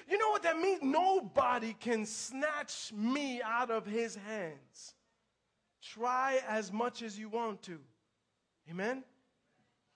You 0.10 0.18
know 0.18 0.30
what 0.30 0.44
that 0.44 0.60
means? 0.60 0.82
Nobody 0.84 1.74
can 1.80 2.06
snatch 2.06 2.92
me 2.94 3.42
out 3.42 3.72
of 3.72 3.86
his 3.86 4.16
hands. 4.16 4.96
Try 5.82 6.42
as 6.46 6.74
much 6.74 7.02
as 7.02 7.18
you 7.18 7.30
want 7.30 7.62
to. 7.64 7.80
Amen? 8.70 9.06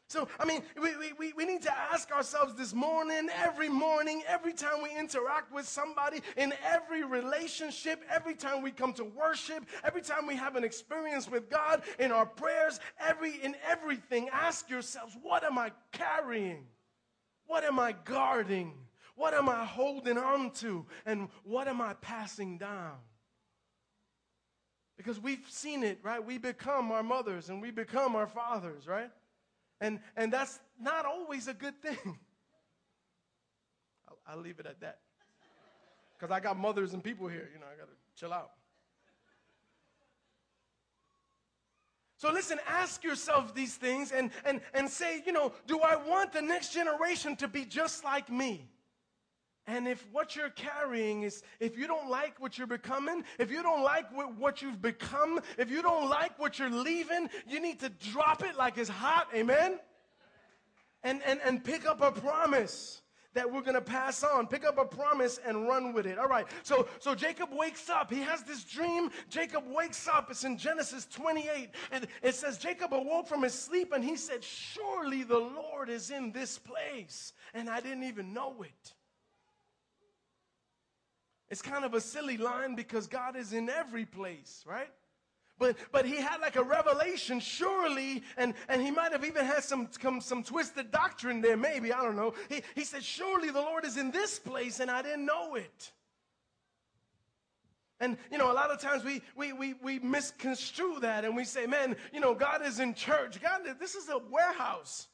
So, 0.07 0.29
I 0.39 0.45
mean, 0.45 0.63
we, 0.81 0.91
we, 1.19 1.33
we 1.33 1.45
need 1.45 1.61
to 1.63 1.77
ask 1.77 2.09
ourselves 2.11 2.55
this 2.55 2.73
morning, 2.73 3.27
every 3.35 3.67
morning, 3.67 4.23
every 4.27 4.53
time 4.53 4.81
we 4.81 4.97
interact 4.97 5.53
with 5.53 5.67
somebody, 5.67 6.21
in 6.37 6.53
every 6.65 7.03
relationship, 7.03 8.01
every 8.09 8.33
time 8.33 8.61
we 8.61 8.71
come 8.71 8.93
to 8.93 9.03
worship, 9.03 9.65
every 9.83 10.01
time 10.01 10.25
we 10.25 10.37
have 10.37 10.55
an 10.55 10.63
experience 10.63 11.29
with 11.29 11.49
God, 11.49 11.83
in 11.99 12.13
our 12.13 12.25
prayers, 12.25 12.79
every 12.97 13.43
in 13.43 13.55
everything, 13.67 14.29
ask 14.31 14.69
yourselves, 14.69 15.17
what 15.21 15.43
am 15.43 15.57
I 15.57 15.71
carrying? 15.91 16.65
What 17.49 17.63
am 17.63 17.79
I 17.79 17.93
guarding? 18.03 18.75
What 19.15 19.33
am 19.33 19.49
I 19.49 19.65
holding 19.65 20.19
on 20.19 20.51
to? 20.61 20.85
And 21.03 21.29
what 21.43 21.67
am 21.67 21.81
I 21.81 21.95
passing 21.95 22.59
down? 22.59 22.97
Because 24.97 25.19
we've 25.19 25.43
seen 25.49 25.81
it, 25.83 25.97
right? 26.03 26.23
We 26.23 26.37
become 26.37 26.91
our 26.91 27.01
mothers 27.01 27.49
and 27.49 27.59
we 27.59 27.71
become 27.71 28.15
our 28.15 28.27
fathers, 28.27 28.85
right? 28.85 29.09
And, 29.81 29.99
and 30.15 30.31
that's 30.31 30.59
not 30.79 31.07
always 31.07 31.47
a 31.47 31.55
good 31.55 31.81
thing. 31.81 31.97
I'll, 34.07 34.19
I'll 34.27 34.41
leave 34.41 34.59
it 34.59 34.67
at 34.67 34.79
that. 34.81 34.99
Because 36.19 36.31
I 36.31 36.39
got 36.39 36.55
mothers 36.55 36.93
and 36.93 37.03
people 37.03 37.27
here, 37.27 37.49
you 37.51 37.59
know, 37.59 37.65
I 37.65 37.79
got 37.79 37.87
to 37.87 37.95
chill 38.15 38.31
out. 38.31 38.51
So 42.19 42.33
listen, 42.33 42.59
ask 42.67 43.01
yourself 43.01 43.55
these 43.55 43.75
things 43.75 44.11
and, 44.11 44.31
and, 44.43 44.59
and 44.73 44.89
say, 44.89 45.23
you 45.25 45.31
know, 45.31 45.53
do 45.67 45.79
I 45.79 45.95
want 45.95 46.33
the 46.33 46.41
next 46.41 46.73
generation 46.73 47.37
to 47.37 47.47
be 47.47 47.63
just 47.63 48.03
like 48.03 48.29
me? 48.29 48.67
And 49.65 49.87
if 49.87 50.05
what 50.11 50.35
you're 50.35 50.49
carrying 50.49 51.23
is, 51.23 51.43
if 51.61 51.77
you 51.77 51.87
don't 51.87 52.09
like 52.09 52.37
what 52.37 52.57
you're 52.57 52.67
becoming, 52.67 53.23
if 53.37 53.49
you 53.49 53.63
don't 53.63 53.83
like 53.83 54.07
what 54.37 54.61
you've 54.61 54.81
become, 54.81 55.39
if 55.57 55.71
you 55.71 55.81
don't 55.81 56.09
like 56.09 56.37
what 56.37 56.59
you're 56.59 56.69
leaving, 56.69 57.29
you 57.47 57.61
need 57.61 57.79
to 57.79 57.89
drop 58.11 58.43
it 58.43 58.57
like 58.57 58.77
it's 58.77 58.89
hot, 58.89 59.29
amen? 59.33 59.79
And, 61.03 61.21
and, 61.25 61.39
and 61.45 61.63
pick 61.63 61.85
up 61.85 62.01
a 62.01 62.11
promise 62.11 63.01
that 63.33 63.51
we're 63.51 63.61
going 63.61 63.75
to 63.75 63.81
pass 63.81 64.23
on. 64.23 64.47
Pick 64.47 64.65
up 64.65 64.77
a 64.77 64.85
promise 64.85 65.39
and 65.45 65.67
run 65.67 65.93
with 65.93 66.05
it. 66.05 66.17
All 66.17 66.27
right. 66.27 66.47
So 66.63 66.87
so 66.99 67.13
Jacob 67.13 67.49
wakes 67.51 67.89
up. 67.89 68.11
He 68.11 68.21
has 68.21 68.43
this 68.43 68.63
dream. 68.63 69.09
Jacob 69.29 69.63
wakes 69.67 70.07
up. 70.07 70.29
It's 70.31 70.43
in 70.43 70.57
Genesis 70.57 71.05
28 71.05 71.69
and 71.91 72.07
it 72.23 72.35
says 72.35 72.57
Jacob 72.57 72.93
awoke 72.93 73.27
from 73.27 73.43
his 73.43 73.53
sleep 73.53 73.93
and 73.93 74.03
he 74.03 74.15
said, 74.15 74.43
"Surely 74.43 75.23
the 75.23 75.37
Lord 75.37 75.89
is 75.89 76.11
in 76.11 76.31
this 76.31 76.57
place." 76.57 77.33
And 77.53 77.69
I 77.69 77.79
didn't 77.81 78.03
even 78.03 78.33
know 78.33 78.63
it. 78.63 78.93
It's 81.49 81.61
kind 81.61 81.83
of 81.83 81.93
a 81.95 82.01
silly 82.01 82.37
line 82.37 82.75
because 82.75 83.07
God 83.07 83.35
is 83.35 83.53
in 83.53 83.69
every 83.69 84.05
place, 84.05 84.63
right? 84.67 84.89
But, 85.59 85.75
but 85.91 86.05
he 86.05 86.15
had 86.15 86.37
like 86.41 86.55
a 86.55 86.63
revelation, 86.63 87.41
surely, 87.41 88.23
and, 88.37 88.53
and 88.69 88.81
he 88.81 88.91
might 88.91 89.11
have 89.11 89.25
even 89.25 89.45
had 89.45 89.63
some, 89.63 89.89
some, 90.01 90.21
some 90.21 90.41
twisted 90.41 90.89
doctrine 90.89 91.41
there, 91.41 91.57
maybe, 91.57 91.91
I 91.91 92.01
don't 92.01 92.15
know. 92.15 92.33
He, 92.47 92.61
he 92.75 92.85
said, 92.85 93.03
Surely 93.03 93.51
the 93.51 93.59
Lord 93.61 93.83
is 93.83 93.97
in 93.97 94.09
this 94.09 94.39
place, 94.39 94.79
and 94.79 94.89
I 94.89 95.01
didn't 95.01 95.25
know 95.25 95.55
it. 95.55 95.91
And, 97.99 98.17
you 98.31 98.37
know, 98.37 98.51
a 98.51 98.53
lot 98.53 98.71
of 98.71 98.79
times 98.79 99.03
we, 99.03 99.21
we, 99.35 99.51
we, 99.51 99.73
we 99.83 99.99
misconstrue 99.99 100.99
that 101.01 101.25
and 101.25 101.35
we 101.35 101.43
say, 101.43 101.65
man, 101.65 101.97
you 102.13 102.21
know, 102.21 102.33
God 102.33 102.65
is 102.65 102.79
in 102.79 102.93
church. 102.93 103.41
God, 103.41 103.61
this 103.77 103.95
is 103.95 104.07
a 104.07 104.17
warehouse. 104.17 105.07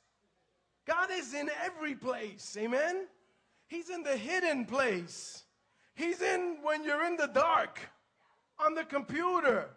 God 0.85 1.09
is 1.11 1.33
in 1.33 1.49
every 1.63 1.95
place. 1.95 2.55
Amen? 2.59 3.07
He's 3.67 3.89
in 3.89 4.03
the 4.03 4.15
hidden 4.15 4.65
place. 4.65 5.45
He's 5.95 6.21
in 6.21 6.57
when 6.61 6.83
you're 6.83 7.05
in 7.05 7.17
the 7.17 7.27
dark, 7.27 7.79
on 8.63 8.75
the 8.75 8.83
computer, 8.83 9.69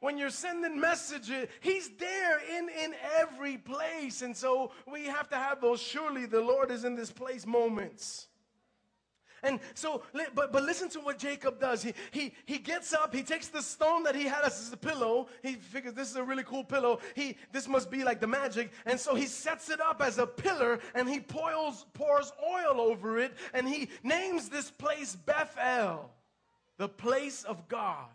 when 0.00 0.18
you're 0.18 0.30
sending 0.30 0.78
messages. 0.78 1.48
He's 1.60 1.88
there 1.98 2.40
in, 2.58 2.68
in 2.68 2.94
every 3.18 3.56
place. 3.56 4.22
And 4.22 4.36
so 4.36 4.72
we 4.90 5.06
have 5.06 5.28
to 5.30 5.36
have 5.36 5.60
those 5.60 5.80
surely 5.80 6.26
the 6.26 6.40
Lord 6.40 6.70
is 6.70 6.84
in 6.84 6.94
this 6.94 7.10
place 7.10 7.46
moments. 7.46 8.28
And 9.44 9.60
so, 9.74 10.02
but, 10.34 10.52
but 10.52 10.62
listen 10.62 10.88
to 10.90 11.00
what 11.00 11.18
Jacob 11.18 11.60
does. 11.60 11.82
He, 11.82 11.92
he, 12.10 12.32
he 12.46 12.58
gets 12.58 12.94
up, 12.94 13.14
he 13.14 13.22
takes 13.22 13.48
the 13.48 13.60
stone 13.60 14.02
that 14.04 14.14
he 14.14 14.24
had 14.24 14.42
as 14.42 14.72
a 14.72 14.76
pillow. 14.76 15.28
He 15.42 15.54
figures 15.54 15.92
this 15.92 16.10
is 16.10 16.16
a 16.16 16.22
really 16.22 16.44
cool 16.44 16.64
pillow. 16.64 17.00
He, 17.14 17.36
this 17.52 17.68
must 17.68 17.90
be 17.90 18.04
like 18.04 18.20
the 18.20 18.26
magic. 18.26 18.72
And 18.86 18.98
so 18.98 19.14
he 19.14 19.26
sets 19.26 19.68
it 19.68 19.80
up 19.80 20.00
as 20.02 20.18
a 20.18 20.26
pillar 20.26 20.80
and 20.94 21.08
he 21.08 21.20
pours, 21.20 21.84
pours 21.92 22.32
oil 22.42 22.80
over 22.80 23.18
it 23.18 23.34
and 23.52 23.68
he 23.68 23.90
names 24.02 24.48
this 24.48 24.70
place 24.70 25.14
Bethel, 25.14 26.10
the 26.78 26.88
place 26.88 27.44
of 27.44 27.68
God 27.68 28.08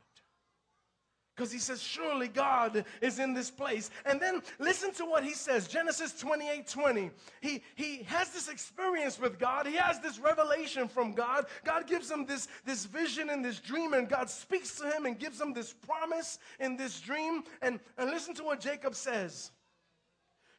because 1.39 1.53
he 1.53 1.60
says, 1.60 1.81
Surely 1.81 2.27
God 2.27 2.84
is 3.01 3.17
in 3.17 3.34
this 3.34 3.50
place. 3.50 3.91
And 4.05 4.19
then 4.19 4.41
listen 4.60 4.91
to 4.96 5.05
what 5.05 5.24
he 5.24 5.34
says 5.34 5.69
Genesis 5.69 6.12
28 6.19 6.67
20. 6.67 7.12
He, 7.39 7.63
he 7.75 8.03
has 8.03 8.31
this 8.31 8.50
experience 8.50 9.17
with 9.17 9.39
God, 9.39 9.65
he 9.65 9.75
has 9.77 10.01
this 10.01 10.19
revelation 10.19 10.89
from 10.89 11.13
God. 11.13 11.46
God 11.63 11.88
gives 11.88 12.12
him 12.12 12.25
this, 12.25 12.50
this 12.65 12.84
vision 12.84 13.29
and 13.29 13.43
this 13.43 13.62
dream, 13.62 13.93
and 13.93 14.10
God 14.10 14.29
speaks 14.29 14.75
to 14.79 14.91
him 14.91 15.05
and 15.05 15.17
gives 15.17 15.39
him 15.39 15.53
this 15.53 15.72
promise 15.72 16.39
in 16.60 16.75
this 16.75 17.00
dream. 17.00 17.43
And, 17.62 17.79
and 17.98 18.10
listen 18.10 18.36
to 18.36 18.43
what 18.43 18.60
Jacob 18.60 18.93
says. 18.93 19.51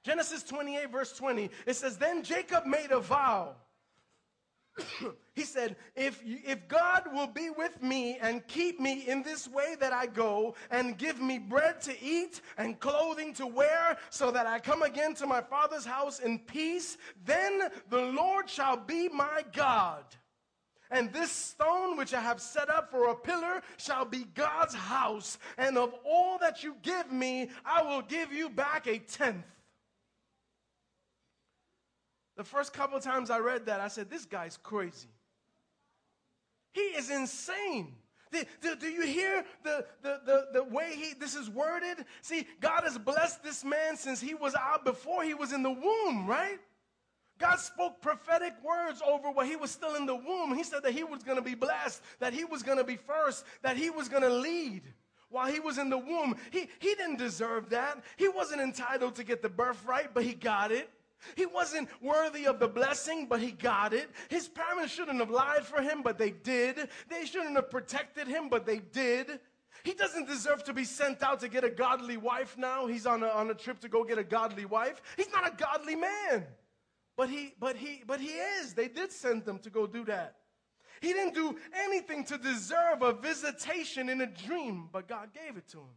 Genesis 0.02 0.42
28, 0.44 0.90
verse 0.90 1.12
20, 1.12 1.50
it 1.66 1.76
says, 1.76 1.98
Then 1.98 2.22
Jacob 2.22 2.64
made 2.64 2.90
a 2.90 3.00
vow. 3.00 3.54
He 5.40 5.46
said, 5.46 5.76
if, 5.96 6.20
if 6.26 6.68
God 6.68 7.04
will 7.14 7.26
be 7.26 7.48
with 7.48 7.82
me 7.82 8.18
and 8.20 8.46
keep 8.46 8.78
me 8.78 9.08
in 9.08 9.22
this 9.22 9.48
way 9.48 9.74
that 9.80 9.90
I 9.90 10.04
go 10.04 10.54
and 10.70 10.98
give 10.98 11.18
me 11.18 11.38
bread 11.38 11.80
to 11.82 11.94
eat 12.04 12.42
and 12.58 12.78
clothing 12.78 13.32
to 13.34 13.46
wear 13.46 13.96
so 14.10 14.30
that 14.32 14.46
I 14.46 14.58
come 14.58 14.82
again 14.82 15.14
to 15.14 15.26
my 15.26 15.40
father's 15.40 15.86
house 15.86 16.18
in 16.18 16.40
peace, 16.40 16.98
then 17.24 17.70
the 17.88 18.02
Lord 18.02 18.50
shall 18.50 18.76
be 18.76 19.08
my 19.08 19.42
God. 19.54 20.04
And 20.90 21.10
this 21.10 21.32
stone 21.32 21.96
which 21.96 22.12
I 22.12 22.20
have 22.20 22.42
set 22.42 22.68
up 22.68 22.90
for 22.90 23.08
a 23.08 23.14
pillar 23.14 23.62
shall 23.78 24.04
be 24.04 24.26
God's 24.34 24.74
house. 24.74 25.38
And 25.56 25.78
of 25.78 25.94
all 26.04 26.36
that 26.40 26.62
you 26.62 26.76
give 26.82 27.10
me, 27.10 27.48
I 27.64 27.82
will 27.82 28.02
give 28.02 28.30
you 28.30 28.50
back 28.50 28.86
a 28.86 28.98
tenth. 28.98 29.46
The 32.36 32.44
first 32.44 32.74
couple 32.74 33.00
times 33.00 33.30
I 33.30 33.38
read 33.38 33.64
that, 33.66 33.80
I 33.80 33.88
said, 33.88 34.10
This 34.10 34.26
guy's 34.26 34.58
crazy. 34.58 35.08
He 36.72 36.80
is 36.80 37.10
insane. 37.10 37.94
Do, 38.32 38.88
you 38.88 39.04
hear 39.06 39.44
the, 39.64 39.84
the, 40.02 40.20
the, 40.24 40.46
the 40.52 40.64
way 40.64 40.94
he, 40.94 41.14
this 41.14 41.34
is 41.34 41.50
worded? 41.50 42.04
See, 42.22 42.46
God 42.60 42.82
has 42.84 42.96
blessed 42.96 43.42
this 43.42 43.64
man 43.64 43.96
since 43.96 44.20
he 44.20 44.34
was 44.34 44.54
out 44.54 44.84
before 44.84 45.24
he 45.24 45.34
was 45.34 45.52
in 45.52 45.64
the 45.64 45.70
womb, 45.70 46.26
right? 46.28 46.58
God 47.38 47.56
spoke 47.56 48.00
prophetic 48.00 48.52
words 48.62 49.02
over 49.04 49.30
while 49.30 49.46
he 49.46 49.56
was 49.56 49.70
still 49.70 49.96
in 49.96 50.06
the 50.06 50.14
womb. 50.14 50.54
He 50.54 50.62
said 50.62 50.82
that 50.84 50.92
he 50.92 51.02
was 51.02 51.24
going 51.24 51.38
to 51.38 51.42
be 51.42 51.54
blessed, 51.54 52.02
that 52.20 52.32
he 52.32 52.44
was 52.44 52.62
going 52.62 52.78
to 52.78 52.84
be 52.84 52.96
first, 52.96 53.44
that 53.62 53.76
he 53.76 53.90
was 53.90 54.08
going 54.08 54.22
to 54.22 54.28
lead 54.28 54.82
while 55.30 55.50
he 55.50 55.58
was 55.58 55.78
in 55.78 55.90
the 55.90 55.98
womb. 55.98 56.36
He, 56.50 56.68
he 56.78 56.94
didn't 56.94 57.16
deserve 57.16 57.70
that. 57.70 58.02
He 58.16 58.28
wasn't 58.28 58.60
entitled 58.60 59.16
to 59.16 59.24
get 59.24 59.42
the 59.42 59.48
birthright, 59.48 60.12
but 60.12 60.22
he 60.22 60.34
got 60.34 60.70
it. 60.70 60.90
He 61.36 61.46
wasn't 61.46 61.88
worthy 62.00 62.46
of 62.46 62.58
the 62.58 62.68
blessing, 62.68 63.26
but 63.26 63.40
he 63.40 63.52
got 63.52 63.92
it. 63.92 64.10
His 64.28 64.48
parents 64.48 64.92
shouldn't 64.92 65.18
have 65.18 65.30
lied 65.30 65.64
for 65.64 65.82
him, 65.82 66.02
but 66.02 66.18
they 66.18 66.30
did. 66.30 66.88
They 67.08 67.24
shouldn't 67.24 67.56
have 67.56 67.70
protected 67.70 68.26
him, 68.26 68.48
but 68.48 68.66
they 68.66 68.78
did. 68.78 69.40
He 69.84 69.94
doesn't 69.94 70.28
deserve 70.28 70.64
to 70.64 70.72
be 70.72 70.84
sent 70.84 71.22
out 71.22 71.40
to 71.40 71.48
get 71.48 71.64
a 71.64 71.70
godly 71.70 72.16
wife 72.16 72.56
now. 72.58 72.86
He's 72.86 73.06
on 73.06 73.22
a, 73.22 73.28
on 73.28 73.50
a 73.50 73.54
trip 73.54 73.80
to 73.80 73.88
go 73.88 74.04
get 74.04 74.18
a 74.18 74.24
godly 74.24 74.64
wife. 74.64 75.00
He's 75.16 75.30
not 75.30 75.46
a 75.46 75.56
godly 75.56 75.96
man. 75.96 76.46
But 77.16 77.30
he, 77.30 77.54
but 77.58 77.76
he, 77.76 78.02
but 78.06 78.20
he 78.20 78.28
is. 78.28 78.74
They 78.74 78.88
did 78.88 79.12
send 79.12 79.46
him 79.46 79.58
to 79.60 79.70
go 79.70 79.86
do 79.86 80.04
that. 80.06 80.36
He 81.00 81.12
didn't 81.12 81.34
do 81.34 81.56
anything 81.74 82.24
to 82.24 82.36
deserve 82.36 83.02
a 83.02 83.12
visitation 83.12 84.08
in 84.08 84.20
a 84.20 84.26
dream, 84.26 84.88
but 84.92 85.08
God 85.08 85.30
gave 85.32 85.56
it 85.56 85.66
to 85.68 85.78
him. 85.78 85.94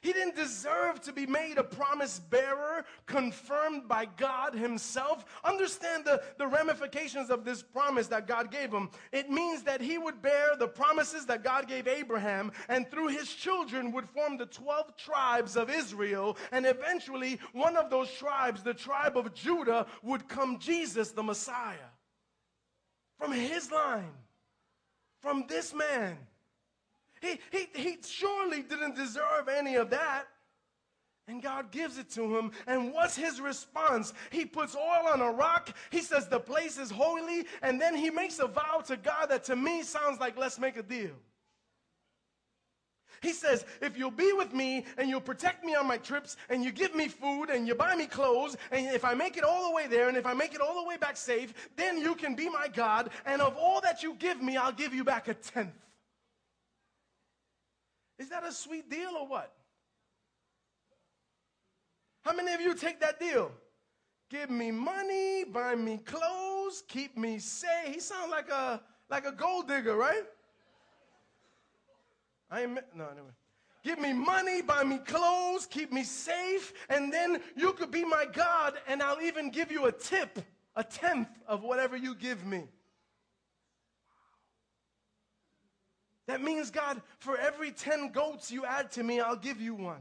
He 0.00 0.12
didn't 0.12 0.36
deserve 0.36 1.00
to 1.02 1.12
be 1.12 1.26
made 1.26 1.58
a 1.58 1.64
promise 1.64 2.18
bearer, 2.18 2.84
confirmed 3.06 3.88
by 3.88 4.06
God 4.16 4.54
Himself. 4.54 5.24
Understand 5.44 6.04
the, 6.04 6.22
the 6.38 6.46
ramifications 6.46 7.30
of 7.30 7.44
this 7.44 7.62
promise 7.62 8.06
that 8.08 8.26
God 8.26 8.50
gave 8.50 8.72
him. 8.72 8.90
It 9.12 9.30
means 9.30 9.62
that 9.64 9.80
he 9.80 9.98
would 9.98 10.22
bear 10.22 10.56
the 10.58 10.68
promises 10.68 11.26
that 11.26 11.42
God 11.42 11.68
gave 11.68 11.88
Abraham, 11.88 12.52
and 12.68 12.88
through 12.90 13.08
his 13.08 13.32
children 13.32 13.92
would 13.92 14.08
form 14.08 14.36
the 14.36 14.46
12 14.46 14.96
tribes 14.96 15.56
of 15.56 15.70
Israel. 15.70 16.36
And 16.52 16.66
eventually, 16.66 17.38
one 17.52 17.76
of 17.76 17.90
those 17.90 18.10
tribes, 18.12 18.62
the 18.62 18.74
tribe 18.74 19.16
of 19.16 19.34
Judah, 19.34 19.86
would 20.02 20.28
come 20.28 20.58
Jesus, 20.58 21.12
the 21.12 21.22
Messiah. 21.22 21.90
From 23.18 23.32
his 23.32 23.70
line, 23.70 24.12
from 25.20 25.44
this 25.48 25.72
man. 25.74 26.18
He, 27.26 27.40
he, 27.50 27.68
he 27.74 27.98
surely 28.06 28.62
didn't 28.62 28.94
deserve 28.94 29.48
any 29.48 29.76
of 29.76 29.90
that. 29.90 30.24
And 31.28 31.42
God 31.42 31.72
gives 31.72 31.98
it 31.98 32.08
to 32.10 32.36
him. 32.38 32.52
And 32.68 32.92
what's 32.92 33.16
his 33.16 33.40
response? 33.40 34.12
He 34.30 34.44
puts 34.44 34.76
oil 34.76 35.08
on 35.12 35.20
a 35.20 35.32
rock. 35.32 35.70
He 35.90 36.00
says, 36.00 36.28
The 36.28 36.38
place 36.38 36.78
is 36.78 36.90
holy. 36.90 37.46
And 37.62 37.80
then 37.80 37.96
he 37.96 38.10
makes 38.10 38.38
a 38.38 38.46
vow 38.46 38.82
to 38.86 38.96
God 38.96 39.26
that 39.30 39.42
to 39.44 39.56
me 39.56 39.82
sounds 39.82 40.20
like, 40.20 40.38
Let's 40.38 40.58
make 40.58 40.76
a 40.76 40.84
deal. 40.84 41.10
He 43.22 43.32
says, 43.32 43.64
If 43.80 43.98
you'll 43.98 44.12
be 44.12 44.32
with 44.34 44.54
me 44.54 44.84
and 44.98 45.08
you'll 45.08 45.20
protect 45.20 45.64
me 45.64 45.74
on 45.74 45.88
my 45.88 45.96
trips 45.96 46.36
and 46.48 46.62
you 46.62 46.70
give 46.70 46.94
me 46.94 47.08
food 47.08 47.50
and 47.50 47.66
you 47.66 47.74
buy 47.74 47.96
me 47.96 48.06
clothes, 48.06 48.56
and 48.70 48.86
if 48.94 49.04
I 49.04 49.14
make 49.14 49.36
it 49.36 49.42
all 49.42 49.68
the 49.68 49.74
way 49.74 49.88
there 49.88 50.08
and 50.08 50.16
if 50.16 50.26
I 50.26 50.34
make 50.34 50.54
it 50.54 50.60
all 50.60 50.80
the 50.80 50.88
way 50.88 50.96
back 50.96 51.16
safe, 51.16 51.52
then 51.74 51.98
you 51.98 52.14
can 52.14 52.36
be 52.36 52.48
my 52.48 52.68
God. 52.68 53.10
And 53.24 53.42
of 53.42 53.56
all 53.56 53.80
that 53.80 54.04
you 54.04 54.14
give 54.14 54.40
me, 54.40 54.56
I'll 54.56 54.70
give 54.70 54.94
you 54.94 55.02
back 55.02 55.26
a 55.26 55.34
tenth. 55.34 55.85
Is 58.18 58.28
that 58.30 58.44
a 58.44 58.52
sweet 58.52 58.90
deal 58.90 59.10
or 59.18 59.26
what? 59.26 59.52
How 62.22 62.34
many 62.34 62.52
of 62.52 62.60
you 62.60 62.74
take 62.74 63.00
that 63.00 63.20
deal? 63.20 63.52
Give 64.28 64.50
me 64.50 64.72
money, 64.72 65.44
buy 65.44 65.76
me 65.76 65.98
clothes, 65.98 66.82
keep 66.88 67.16
me 67.16 67.38
safe. 67.38 67.94
He 67.94 68.00
sounds 68.00 68.30
like 68.30 68.50
a 68.50 68.80
like 69.08 69.24
a 69.24 69.32
gold 69.32 69.68
digger, 69.68 69.94
right? 69.94 70.24
I 72.50 72.62
ain't 72.62 72.78
no 72.94 73.06
anyway. 73.06 73.30
Give 73.84 74.00
me 74.00 74.12
money, 74.12 74.62
buy 74.62 74.82
me 74.82 74.98
clothes, 74.98 75.66
keep 75.66 75.92
me 75.92 76.02
safe, 76.02 76.72
and 76.88 77.12
then 77.12 77.40
you 77.54 77.72
could 77.72 77.92
be 77.92 78.04
my 78.04 78.24
God, 78.32 78.74
and 78.88 79.00
I'll 79.00 79.22
even 79.22 79.50
give 79.50 79.70
you 79.70 79.86
a 79.86 79.92
tip, 79.92 80.40
a 80.74 80.82
tenth 80.82 81.28
of 81.46 81.62
whatever 81.62 81.96
you 81.96 82.16
give 82.16 82.44
me. 82.44 82.64
That 86.26 86.42
means, 86.42 86.70
God, 86.70 87.00
for 87.18 87.38
every 87.38 87.70
10 87.70 88.10
goats 88.10 88.50
you 88.50 88.64
add 88.64 88.90
to 88.92 89.02
me, 89.02 89.20
I'll 89.20 89.36
give 89.36 89.60
you 89.60 89.74
one. 89.74 90.00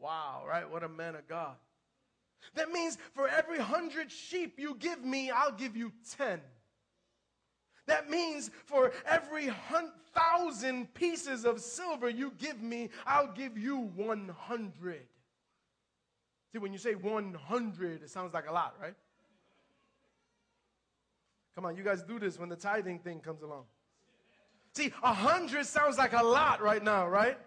Wow, 0.00 0.42
right? 0.48 0.68
What 0.70 0.82
a 0.82 0.88
man 0.88 1.14
of 1.14 1.26
God. 1.28 1.54
That 2.54 2.70
means 2.70 2.98
for 3.14 3.28
every 3.28 3.58
hundred 3.58 4.10
sheep 4.10 4.58
you 4.58 4.76
give 4.78 5.04
me, 5.04 5.30
I'll 5.30 5.52
give 5.52 5.76
you 5.76 5.92
ten. 6.16 6.40
That 7.86 8.10
means 8.10 8.50
for 8.64 8.92
every 9.06 9.52
thousand 10.14 10.92
pieces 10.94 11.44
of 11.44 11.60
silver 11.60 12.08
you 12.08 12.32
give 12.38 12.60
me, 12.60 12.90
I'll 13.06 13.32
give 13.32 13.56
you 13.56 13.90
100. 13.94 15.00
See, 16.52 16.58
when 16.58 16.72
you 16.72 16.78
say 16.78 16.94
100, 16.94 18.02
it 18.02 18.10
sounds 18.10 18.34
like 18.34 18.48
a 18.48 18.52
lot, 18.52 18.74
right? 18.80 18.94
Come 21.54 21.64
on, 21.64 21.76
you 21.76 21.84
guys 21.84 22.02
do 22.02 22.18
this 22.18 22.38
when 22.38 22.48
the 22.48 22.56
tithing 22.56 22.98
thing 22.98 23.20
comes 23.20 23.42
along. 23.42 23.64
See, 24.76 24.92
a 25.02 25.14
hundred 25.14 25.64
sounds 25.64 25.96
like 25.96 26.12
a 26.12 26.22
lot 26.22 26.60
right 26.60 26.84
now, 26.84 27.08
right? 27.08 27.38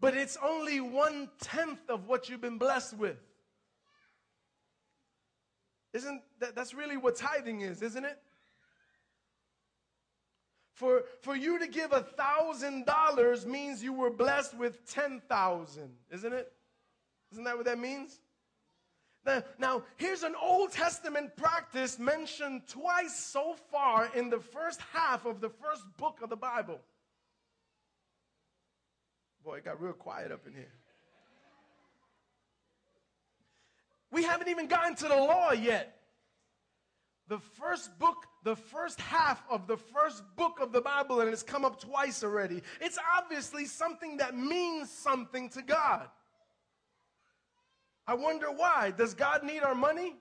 But 0.00 0.16
it's 0.16 0.36
only 0.42 0.80
one 0.80 1.30
tenth 1.40 1.78
of 1.88 2.08
what 2.08 2.28
you've 2.28 2.40
been 2.40 2.58
blessed 2.58 2.96
with. 2.96 3.18
Isn't 5.92 6.22
that, 6.40 6.56
that's 6.56 6.74
really 6.74 6.96
what 6.96 7.14
tithing 7.14 7.60
is, 7.60 7.82
isn't 7.82 8.04
it? 8.04 8.18
For, 10.74 11.04
for 11.22 11.36
you 11.36 11.60
to 11.60 11.68
give 11.68 11.92
a 11.92 12.00
thousand 12.02 12.84
dollars 12.84 13.46
means 13.46 13.80
you 13.80 13.92
were 13.92 14.10
blessed 14.10 14.56
with 14.58 14.92
ten 14.92 15.22
thousand, 15.28 15.92
isn't 16.10 16.32
it? 16.32 16.52
Isn't 17.30 17.44
that 17.44 17.56
what 17.56 17.66
that 17.66 17.78
means? 17.78 18.18
Now, 19.26 19.42
now, 19.58 19.82
here's 19.96 20.22
an 20.22 20.34
Old 20.40 20.70
Testament 20.70 21.36
practice 21.36 21.98
mentioned 21.98 22.62
twice 22.68 23.16
so 23.16 23.56
far 23.72 24.08
in 24.14 24.30
the 24.30 24.38
first 24.38 24.80
half 24.92 25.26
of 25.26 25.40
the 25.40 25.48
first 25.48 25.82
book 25.96 26.20
of 26.22 26.30
the 26.30 26.36
Bible. 26.36 26.80
Boy, 29.44 29.56
it 29.58 29.64
got 29.64 29.82
real 29.82 29.92
quiet 29.92 30.30
up 30.30 30.46
in 30.46 30.52
here. 30.52 30.72
We 34.12 34.22
haven't 34.22 34.48
even 34.48 34.68
gotten 34.68 34.94
to 34.96 35.08
the 35.08 35.16
law 35.16 35.52
yet 35.52 35.96
the 37.28 37.38
first 37.38 37.98
book, 37.98 38.26
the 38.44 38.54
first 38.54 39.00
half 39.00 39.42
of 39.50 39.66
the 39.66 39.76
first 39.76 40.22
book 40.36 40.60
of 40.60 40.72
the 40.72 40.80
Bible, 40.80 41.20
and 41.20 41.30
it's 41.30 41.42
come 41.42 41.64
up 41.64 41.80
twice 41.80 42.22
already. 42.22 42.62
It's 42.80 42.98
obviously 43.16 43.64
something 43.66 44.18
that 44.18 44.36
means 44.36 44.90
something 44.90 45.48
to 45.50 45.62
God. 45.62 46.08
I 48.06 48.14
wonder 48.14 48.46
why. 48.46 48.92
Does 48.96 49.14
God 49.14 49.42
need 49.42 49.62
our 49.62 49.74
money? 49.74 50.16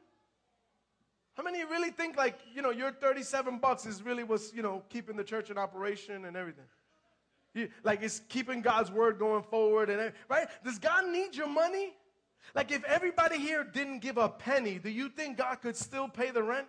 How 1.35 1.43
many 1.43 1.63
really 1.65 1.91
think 1.91 2.17
like, 2.17 2.39
you 2.53 2.61
know, 2.61 2.71
your 2.71 2.91
37 2.91 3.59
bucks 3.59 3.85
is 3.85 4.01
really 4.01 4.23
what's, 4.23 4.53
you 4.53 4.61
know, 4.61 4.83
keeping 4.89 5.15
the 5.17 5.23
church 5.23 5.49
in 5.49 5.57
operation 5.57 6.25
and 6.25 6.35
everything? 6.35 6.65
Like 7.83 8.03
it's 8.03 8.21
keeping 8.27 8.61
God's 8.61 8.91
word 8.91 9.19
going 9.19 9.43
forward 9.43 9.89
and 9.89 10.11
right? 10.29 10.47
Does 10.63 10.79
God 10.79 11.07
need 11.09 11.35
your 11.35 11.47
money? 11.47 11.93
Like 12.53 12.71
if 12.71 12.83
everybody 12.83 13.37
here 13.37 13.63
didn't 13.63 13.99
give 13.99 14.17
a 14.17 14.29
penny, 14.29 14.77
do 14.77 14.89
you 14.89 15.09
think 15.09 15.37
God 15.37 15.61
could 15.61 15.75
still 15.75 16.07
pay 16.07 16.31
the 16.31 16.43
rent? 16.43 16.67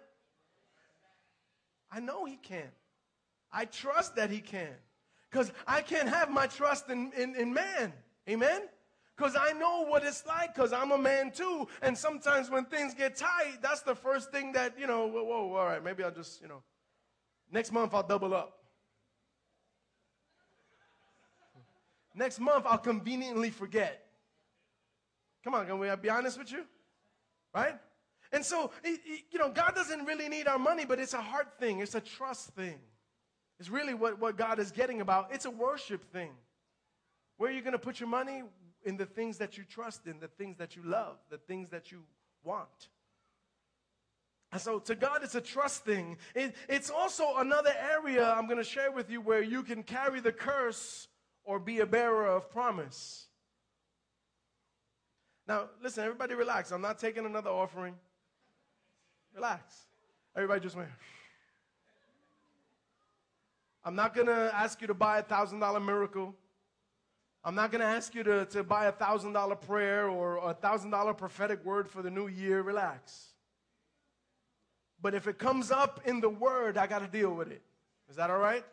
I 1.90 2.00
know 2.00 2.24
He 2.24 2.36
can. 2.36 2.68
I 3.52 3.64
trust 3.64 4.16
that 4.16 4.30
He 4.30 4.40
can. 4.40 4.74
Because 5.30 5.52
I 5.66 5.80
can't 5.80 6.08
have 6.08 6.30
my 6.30 6.46
trust 6.46 6.88
in, 6.88 7.12
in, 7.16 7.34
in 7.34 7.52
man. 7.52 7.92
Amen? 8.28 8.62
Because 9.16 9.34
I 9.34 9.52
know 9.52 9.86
what 9.86 10.04
it's 10.04 10.26
like, 10.26 10.54
because 10.54 10.72
I'm 10.72 10.92
a 10.92 10.98
man 10.98 11.30
too. 11.30 11.66
And 11.80 11.96
sometimes 11.96 12.50
when 12.50 12.66
things 12.66 12.92
get 12.92 13.16
tight, 13.16 13.58
that's 13.62 13.80
the 13.80 13.94
first 13.94 14.30
thing 14.30 14.52
that, 14.52 14.78
you 14.78 14.86
know, 14.86 15.06
whoa, 15.06 15.24
whoa, 15.24 15.56
all 15.56 15.64
right, 15.64 15.82
maybe 15.82 16.04
I'll 16.04 16.10
just, 16.10 16.42
you 16.42 16.48
know, 16.48 16.62
next 17.50 17.72
month 17.72 17.94
I'll 17.94 18.06
double 18.06 18.34
up. 18.34 18.58
Next 22.14 22.40
month 22.40 22.66
I'll 22.68 22.78
conveniently 22.78 23.50
forget. 23.50 24.04
Come 25.44 25.54
on, 25.54 25.66
can 25.66 25.78
we 25.78 25.88
be 25.96 26.10
honest 26.10 26.38
with 26.38 26.52
you? 26.52 26.64
Right? 27.54 27.74
And 28.32 28.44
so, 28.44 28.70
you 28.84 29.38
know, 29.38 29.48
God 29.48 29.74
doesn't 29.74 30.04
really 30.04 30.28
need 30.28 30.46
our 30.46 30.58
money, 30.58 30.84
but 30.84 30.98
it's 30.98 31.14
a 31.14 31.22
heart 31.22 31.54
thing, 31.58 31.80
it's 31.80 31.94
a 31.94 32.00
trust 32.00 32.50
thing. 32.50 32.78
It's 33.58 33.70
really 33.70 33.94
what, 33.94 34.20
what 34.20 34.36
God 34.36 34.58
is 34.58 34.70
getting 34.70 35.00
about. 35.00 35.32
It's 35.32 35.46
a 35.46 35.50
worship 35.50 36.04
thing. 36.12 36.32
Where 37.38 37.50
are 37.50 37.54
you 37.54 37.62
going 37.62 37.72
to 37.72 37.78
put 37.78 37.98
your 37.98 38.10
money? 38.10 38.42
In 38.86 38.96
the 38.96 39.04
things 39.04 39.36
that 39.38 39.58
you 39.58 39.64
trust 39.64 40.06
in, 40.06 40.20
the 40.20 40.28
things 40.28 40.56
that 40.56 40.76
you 40.76 40.82
love, 40.82 41.16
the 41.28 41.36
things 41.36 41.68
that 41.70 41.92
you 41.92 42.04
want. 42.42 42.88
And 44.52 44.60
so 44.60 44.78
to 44.78 44.94
God, 44.94 45.20
it's 45.22 45.34
a 45.34 45.40
trust 45.40 45.84
thing. 45.84 46.16
It, 46.34 46.54
it's 46.68 46.88
also 46.88 47.36
another 47.36 47.74
area 47.92 48.32
I'm 48.32 48.46
going 48.46 48.58
to 48.58 48.64
share 48.64 48.90
with 48.92 49.10
you 49.10 49.20
where 49.20 49.42
you 49.42 49.62
can 49.62 49.82
carry 49.82 50.20
the 50.20 50.32
curse 50.32 51.08
or 51.44 51.58
be 51.58 51.80
a 51.80 51.86
bearer 51.86 52.26
of 52.26 52.48
promise. 52.50 53.26
Now, 55.48 55.64
listen, 55.82 56.04
everybody 56.04 56.34
relax. 56.34 56.70
I'm 56.70 56.80
not 56.80 56.98
taking 56.98 57.26
another 57.26 57.50
offering. 57.50 57.94
Relax. 59.34 59.74
Everybody 60.34 60.60
just 60.60 60.76
went. 60.76 60.88
I'm 63.84 63.94
not 63.94 64.14
going 64.14 64.26
to 64.26 64.50
ask 64.54 64.80
you 64.80 64.86
to 64.88 64.94
buy 64.94 65.18
a 65.18 65.22
$1,000 65.22 65.84
miracle. 65.84 66.34
I'm 67.46 67.54
not 67.54 67.70
going 67.70 67.80
to 67.80 67.86
ask 67.86 68.12
you 68.12 68.24
to, 68.24 68.44
to 68.46 68.64
buy 68.64 68.86
a 68.86 68.92
$1,000 68.92 69.60
prayer 69.60 70.08
or 70.08 70.38
a 70.38 70.52
$1,000 70.52 71.16
prophetic 71.16 71.64
word 71.64 71.88
for 71.88 72.02
the 72.02 72.10
new 72.10 72.26
year. 72.26 72.60
Relax. 72.60 73.28
But 75.00 75.14
if 75.14 75.28
it 75.28 75.38
comes 75.38 75.70
up 75.70 76.00
in 76.04 76.20
the 76.20 76.28
word, 76.28 76.76
I 76.76 76.88
got 76.88 77.02
to 77.02 77.06
deal 77.06 77.32
with 77.32 77.52
it. 77.52 77.62
Is 78.10 78.16
that 78.16 78.30
all 78.30 78.38
right? 78.38 78.64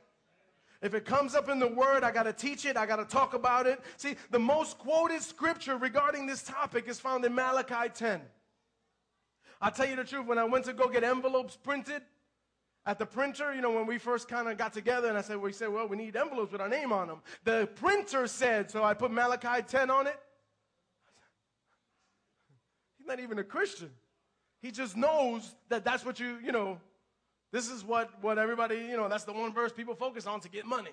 If 0.82 0.96
it 0.96 1.06
comes 1.06 1.36
up 1.36 1.50
in 1.50 1.60
the 1.60 1.68
word, 1.68 2.04
I 2.04 2.10
got 2.10 2.24
to 2.24 2.34
teach 2.34 2.66
it. 2.66 2.76
I 2.76 2.88
got 2.88 2.96
to 2.96 3.06
talk 3.06 3.36
about 3.36 3.68
it. 3.68 3.80
See, 3.98 4.16
the 4.32 4.40
most 4.40 4.80
quoted 4.80 5.22
scripture 5.22 5.78
regarding 5.78 6.26
this 6.26 6.42
topic 6.42 6.88
is 6.88 7.00
found 7.00 7.24
in 7.26 7.36
Malachi 7.36 7.92
10. 7.94 8.22
I'll 9.62 9.70
tell 9.70 9.88
you 9.88 9.96
the 9.96 10.04
truth, 10.04 10.26
when 10.26 10.40
I 10.40 10.46
went 10.46 10.66
to 10.66 10.74
go 10.74 10.90
get 10.90 11.04
envelopes 11.04 11.56
printed 11.56 12.02
at 12.86 13.00
the 13.00 13.06
printer, 13.06 13.54
you 13.54 13.62
know, 13.62 13.72
when 13.72 13.86
we 13.86 13.98
first 13.98 14.28
kind 14.28 14.48
of 14.50 14.58
got 14.58 14.74
together 14.74 15.08
and 15.08 15.17
I 15.17 15.22
said, 15.22 15.38
we 15.38 15.54
said, 15.54 15.69
well, 15.69 15.88
we 15.88 15.96
need 15.96 16.15
envelopes 16.15 16.52
with 16.52 16.60
our 16.60 16.67
name 16.67 16.91
on 16.91 17.08
them. 17.08 17.22
The 17.46 17.69
printer 17.76 18.28
said, 18.28 18.69
so 18.69 18.84
I 18.84 18.93
put 18.93 19.12
Malachi 19.12 19.63
10 19.65 19.89
on 19.89 20.08
it. 20.08 20.19
He's 22.98 23.08
not 23.08 23.22
even 23.22 23.39
a 23.39 23.43
Christian. 23.43 23.89
He 24.62 24.72
just 24.72 24.98
knows 24.98 25.56
that 25.69 25.86
that's 25.86 26.06
what 26.06 26.19
you, 26.19 26.38
you 26.43 26.52
know, 26.52 26.80
this 27.52 27.69
is 27.69 27.86
what, 27.86 28.10
what 28.22 28.38
everybody, 28.38 28.76
you 28.76 28.98
know, 28.98 29.08
that's 29.08 29.24
the 29.24 29.34
one 29.34 29.54
verse 29.54 29.72
people 29.72 29.96
focus 29.96 30.28
on 30.28 30.41
to 30.41 30.50
get 30.50 30.65
money. 30.65 30.91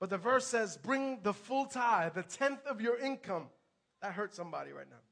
But 0.00 0.10
the 0.10 0.18
verse 0.18 0.46
says, 0.46 0.76
bring 0.76 1.20
the 1.22 1.32
full 1.32 1.66
tithe, 1.66 2.14
the 2.14 2.22
tenth 2.22 2.66
of 2.66 2.80
your 2.80 2.98
income. 2.98 3.46
That 4.02 4.12
hurts 4.12 4.36
somebody 4.36 4.72
right 4.72 4.90
now 4.90 5.03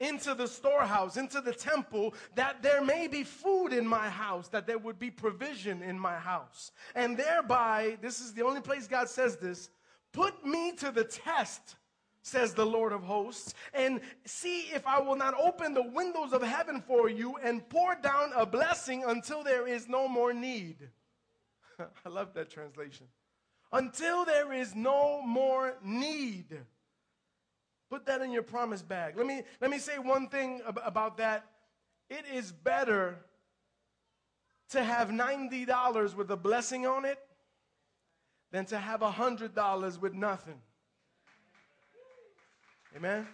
into 0.00 0.34
the 0.34 0.46
storehouse, 0.46 1.16
into 1.16 1.40
the 1.40 1.52
temple, 1.52 2.14
that 2.34 2.62
there 2.62 2.82
may 2.82 3.08
be 3.08 3.24
food 3.24 3.72
in 3.72 3.86
my 3.86 4.08
house, 4.08 4.48
that 4.48 4.66
there 4.66 4.78
would 4.78 4.98
be 4.98 5.10
provision 5.10 5.82
in 5.82 5.98
my 5.98 6.16
house. 6.16 6.72
And 6.94 7.16
thereby, 7.16 7.98
this 8.00 8.20
is 8.20 8.32
the 8.32 8.42
only 8.42 8.60
place 8.60 8.86
God 8.86 9.08
says 9.08 9.36
this, 9.36 9.70
put 10.12 10.46
me 10.46 10.72
to 10.76 10.90
the 10.90 11.04
test, 11.04 11.76
says 12.22 12.54
the 12.54 12.66
Lord 12.66 12.92
of 12.92 13.02
hosts, 13.02 13.54
and 13.74 14.00
see 14.24 14.60
if 14.72 14.86
I 14.86 15.00
will 15.00 15.16
not 15.16 15.34
open 15.40 15.74
the 15.74 15.82
windows 15.82 16.32
of 16.32 16.42
heaven 16.42 16.82
for 16.86 17.08
you 17.08 17.36
and 17.42 17.68
pour 17.68 17.96
down 17.96 18.30
a 18.36 18.46
blessing 18.46 19.04
until 19.06 19.42
there 19.42 19.66
is 19.66 19.88
no 19.88 20.06
more 20.06 20.32
need. 20.32 20.76
I 21.78 22.08
love 22.08 22.34
that 22.34 22.50
translation. 22.50 23.06
Until 23.72 24.24
there 24.24 24.52
is 24.52 24.74
no 24.74 25.22
more 25.22 25.74
need. 25.82 26.58
Put 27.90 28.06
that 28.06 28.20
in 28.20 28.30
your 28.30 28.42
promise 28.42 28.82
bag. 28.82 29.16
Let 29.16 29.26
me, 29.26 29.42
let 29.60 29.70
me 29.70 29.78
say 29.78 29.98
one 29.98 30.28
thing 30.28 30.60
ab- 30.66 30.80
about 30.84 31.16
that. 31.18 31.46
It 32.10 32.24
is 32.32 32.52
better 32.52 33.18
to 34.70 34.84
have 34.84 35.08
$90 35.08 36.14
with 36.14 36.30
a 36.30 36.36
blessing 36.36 36.86
on 36.86 37.04
it 37.04 37.18
than 38.50 38.66
to 38.66 38.78
have 38.78 39.00
$100 39.00 40.00
with 40.00 40.14
nothing. 40.14 40.60
Amen? 42.96 43.26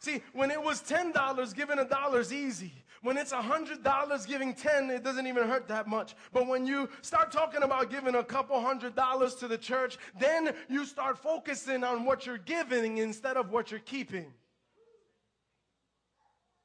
See, 0.00 0.22
when 0.32 0.52
it 0.52 0.62
was 0.62 0.82
$10, 0.82 1.54
giving 1.54 1.78
a 1.78 1.84
dollar 1.84 2.20
is 2.20 2.32
easy. 2.32 2.72
When 3.06 3.16
it's 3.16 3.32
$100 3.32 4.26
giving 4.26 4.52
10, 4.52 4.90
it 4.90 5.04
doesn't 5.04 5.28
even 5.28 5.46
hurt 5.46 5.68
that 5.68 5.86
much. 5.86 6.16
But 6.32 6.48
when 6.48 6.66
you 6.66 6.88
start 7.02 7.30
talking 7.30 7.62
about 7.62 7.88
giving 7.88 8.16
a 8.16 8.24
couple 8.24 8.60
hundred 8.60 8.96
dollars 8.96 9.36
to 9.36 9.46
the 9.46 9.56
church, 9.56 9.96
then 10.18 10.52
you 10.68 10.84
start 10.84 11.16
focusing 11.16 11.84
on 11.84 12.04
what 12.04 12.26
you're 12.26 12.36
giving 12.36 12.98
instead 12.98 13.36
of 13.36 13.52
what 13.52 13.70
you're 13.70 13.78
keeping. 13.78 14.34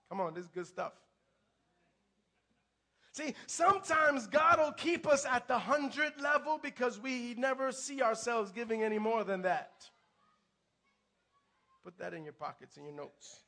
Come 0.09 0.19
on, 0.19 0.33
this 0.33 0.45
is 0.45 0.49
good 0.49 0.65
stuff. 0.65 0.93
See, 3.11 3.35
sometimes 3.45 4.25
God 4.25 4.57
will 4.57 4.71
keep 4.71 5.05
us 5.05 5.27
at 5.27 5.47
the 5.47 5.59
hundred 5.59 6.13
level 6.19 6.59
because 6.59 6.99
we 6.99 7.35
never 7.37 7.71
see 7.71 8.01
ourselves 8.01 8.51
giving 8.51 8.81
any 8.81 8.97
more 8.97 9.23
than 9.23 9.43
that. 9.43 9.87
Put 11.83 11.99
that 11.99 12.15
in 12.15 12.23
your 12.23 12.33
pockets, 12.33 12.77
in 12.77 12.85
your 12.85 12.95
notes. 12.95 13.41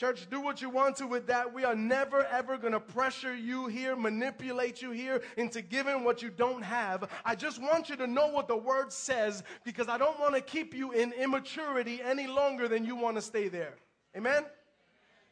Church, 0.00 0.26
do 0.30 0.40
what 0.40 0.62
you 0.62 0.70
want 0.70 0.96
to 0.96 1.06
with 1.06 1.26
that. 1.26 1.52
We 1.52 1.62
are 1.64 1.74
never, 1.74 2.24
ever 2.24 2.56
going 2.56 2.72
to 2.72 2.80
pressure 2.80 3.36
you 3.36 3.66
here, 3.66 3.94
manipulate 3.94 4.80
you 4.80 4.92
here 4.92 5.20
into 5.36 5.60
giving 5.60 6.04
what 6.04 6.22
you 6.22 6.30
don't 6.30 6.62
have. 6.62 7.06
I 7.22 7.34
just 7.34 7.60
want 7.60 7.90
you 7.90 7.96
to 7.96 8.06
know 8.06 8.28
what 8.28 8.48
the 8.48 8.56
word 8.56 8.94
says 8.94 9.42
because 9.62 9.90
I 9.90 9.98
don't 9.98 10.18
want 10.18 10.34
to 10.36 10.40
keep 10.40 10.72
you 10.72 10.92
in 10.92 11.12
immaturity 11.12 12.00
any 12.02 12.26
longer 12.26 12.66
than 12.66 12.86
you 12.86 12.96
want 12.96 13.16
to 13.16 13.20
stay 13.20 13.48
there. 13.48 13.74
Amen? 14.16 14.46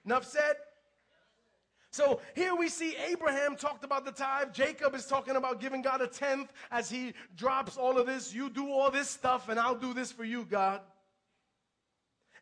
Enough 0.04 0.26
said? 0.26 0.57
So 1.90 2.20
here 2.35 2.54
we 2.54 2.68
see 2.68 2.94
Abraham 3.11 3.57
talked 3.57 3.85
about 3.85 4.04
the 4.04 4.12
tithe. 4.12 4.52
Jacob 4.52 4.94
is 4.94 5.07
talking 5.07 5.37
about 5.37 5.62
giving 5.62 5.81
God 5.81 6.02
a 6.02 6.07
tenth 6.07 6.52
as 6.70 6.90
he 6.90 7.14
drops 7.37 7.78
all 7.78 7.96
of 7.96 8.04
this. 8.04 8.35
You 8.35 8.50
do 8.50 8.70
all 8.70 8.90
this 8.90 9.09
stuff, 9.09 9.48
and 9.48 9.59
I'll 9.59 9.74
do 9.74 9.94
this 9.94 10.12
for 10.12 10.24
you, 10.24 10.44
God. 10.44 10.83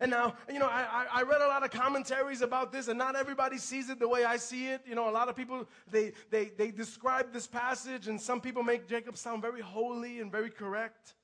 And 0.00 0.10
now, 0.10 0.34
you 0.52 0.58
know, 0.58 0.66
I, 0.66 1.06
I 1.12 1.22
read 1.22 1.40
a 1.40 1.46
lot 1.46 1.64
of 1.64 1.70
commentaries 1.70 2.42
about 2.42 2.70
this, 2.70 2.88
and 2.88 2.98
not 2.98 3.16
everybody 3.16 3.56
sees 3.56 3.88
it 3.88 3.98
the 3.98 4.08
way 4.08 4.24
I 4.24 4.36
see 4.36 4.66
it. 4.66 4.82
You 4.86 4.94
know, 4.94 5.08
a 5.08 5.10
lot 5.10 5.28
of 5.28 5.36
people, 5.36 5.66
they, 5.90 6.12
they, 6.30 6.46
they 6.46 6.70
describe 6.70 7.32
this 7.32 7.46
passage, 7.46 8.08
and 8.08 8.20
some 8.20 8.40
people 8.40 8.62
make 8.62 8.88
Jacob 8.88 9.16
sound 9.16 9.40
very 9.40 9.62
holy 9.62 10.20
and 10.20 10.30
very 10.30 10.50
correct. 10.50 11.14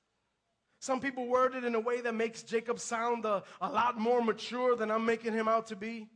Some 0.79 0.99
people 0.99 1.27
word 1.27 1.55
it 1.55 1.63
in 1.63 1.75
a 1.75 1.79
way 1.79 2.01
that 2.01 2.13
makes 2.13 2.43
Jacob 2.43 2.79
sound 2.79 3.25
a, 3.25 3.43
a 3.61 3.69
lot 3.69 3.97
more 3.97 4.21
mature 4.21 4.75
than 4.75 4.91
I'm 4.91 5.05
making 5.05 5.33
him 5.33 5.47
out 5.47 5.67
to 5.67 5.75
be. 5.75 6.07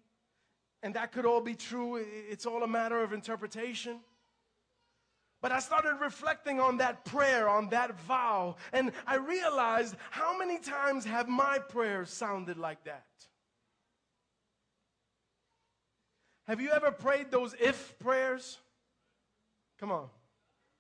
And 0.84 0.94
that 0.96 1.12
could 1.12 1.26
all 1.26 1.42
be 1.42 1.56
true. 1.56 1.96
It's 1.96 2.46
all 2.46 2.64
a 2.64 2.68
matter 2.68 3.02
of 3.02 3.14
interpretation. 3.14 4.00
But 5.48 5.56
I 5.56 5.60
started 5.60 5.94
reflecting 6.02 6.60
on 6.60 6.76
that 6.80 7.06
prayer, 7.06 7.48
on 7.48 7.70
that 7.70 7.98
vow, 8.02 8.58
and 8.74 8.92
I 9.06 9.16
realized 9.16 9.96
how 10.12 10.38
many 10.38 10.60
times 10.60 11.06
have 11.06 11.30
my 11.30 11.58
prayers 11.58 12.10
sounded 12.10 12.58
like 12.58 12.84
that? 12.84 13.06
Have 16.48 16.60
you 16.60 16.72
ever 16.72 16.92
prayed 16.92 17.32
those 17.32 17.56
if 17.62 17.98
prayers? 18.00 18.58
Come 19.80 19.90
on. 19.90 20.10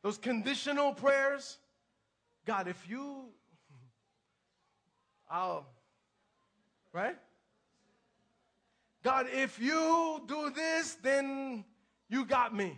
Those 0.03 0.17
conditional 0.17 0.93
prayers? 0.93 1.59
God, 2.45 2.67
if 2.67 2.89
you, 2.89 3.27
I'll, 5.31 5.65
right? 6.91 7.15
God, 9.01 9.27
if 9.31 9.61
you 9.61 10.21
do 10.27 10.49
this, 10.49 10.95
then 10.95 11.63
you 12.09 12.25
got 12.25 12.53
me. 12.53 12.77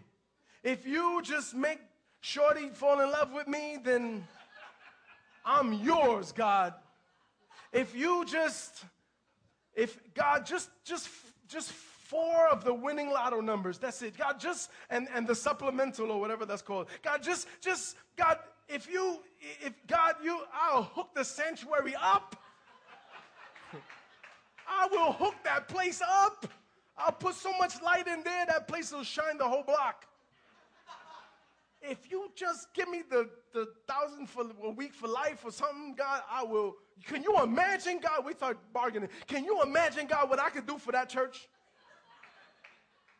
If 0.63 0.85
you 0.85 1.21
just 1.23 1.55
make 1.55 1.79
Shorty 2.21 2.69
fall 2.69 2.99
in 2.99 3.11
love 3.11 3.31
with 3.31 3.47
me, 3.47 3.77
then 3.81 4.27
I'm 5.45 5.73
yours, 5.73 6.31
God. 6.31 6.73
If 7.71 7.95
you 7.95 8.25
just, 8.25 8.83
if 9.73 9.97
God, 10.13 10.45
just, 10.45 10.69
just, 10.83 11.07
just 11.47 11.71
four 11.71 12.47
of 12.49 12.65
the 12.65 12.73
winning 12.73 13.09
lotto 13.09 13.39
numbers, 13.39 13.77
that's 13.77 14.01
it. 14.01 14.17
God, 14.17 14.39
just, 14.39 14.69
and, 14.89 15.07
and 15.15 15.25
the 15.25 15.35
supplemental 15.35 16.11
or 16.11 16.19
whatever 16.19 16.45
that's 16.45 16.61
called. 16.61 16.87
God, 17.03 17.23
just, 17.23 17.47
just, 17.61 17.95
God, 18.17 18.39
if 18.67 18.91
you, 18.91 19.19
if 19.61 19.73
God, 19.87 20.15
you, 20.21 20.41
I'll 20.53 20.83
hook 20.83 21.09
the 21.15 21.23
sanctuary 21.23 21.95
up. 22.01 22.35
I 24.67 24.87
will 24.91 25.13
hook 25.13 25.35
that 25.45 25.67
place 25.69 26.01
up. 26.01 26.47
I'll 26.97 27.13
put 27.13 27.35
so 27.35 27.51
much 27.57 27.81
light 27.81 28.07
in 28.07 28.23
there, 28.23 28.45
that 28.47 28.67
place 28.67 28.91
will 28.91 29.03
shine 29.03 29.37
the 29.37 29.47
whole 29.47 29.63
block 29.63 30.05
if 31.81 32.11
you 32.11 32.31
just 32.35 32.73
give 32.73 32.89
me 32.89 33.03
the, 33.09 33.29
the 33.53 33.67
thousand 33.87 34.27
for 34.27 34.45
a 34.63 34.69
week 34.69 34.93
for 34.93 35.07
life 35.07 35.43
or 35.45 35.51
something, 35.51 35.95
God, 35.97 36.21
I 36.29 36.43
will. 36.43 36.75
Can 37.07 37.23
you 37.23 37.41
imagine, 37.41 37.99
God? 37.99 38.25
We 38.25 38.33
start 38.33 38.57
bargaining. 38.73 39.09
Can 39.27 39.45
you 39.45 39.61
imagine, 39.61 40.07
God, 40.07 40.29
what 40.29 40.39
I 40.39 40.49
could 40.49 40.67
do 40.67 40.77
for 40.77 40.91
that 40.91 41.09
church? 41.09 41.47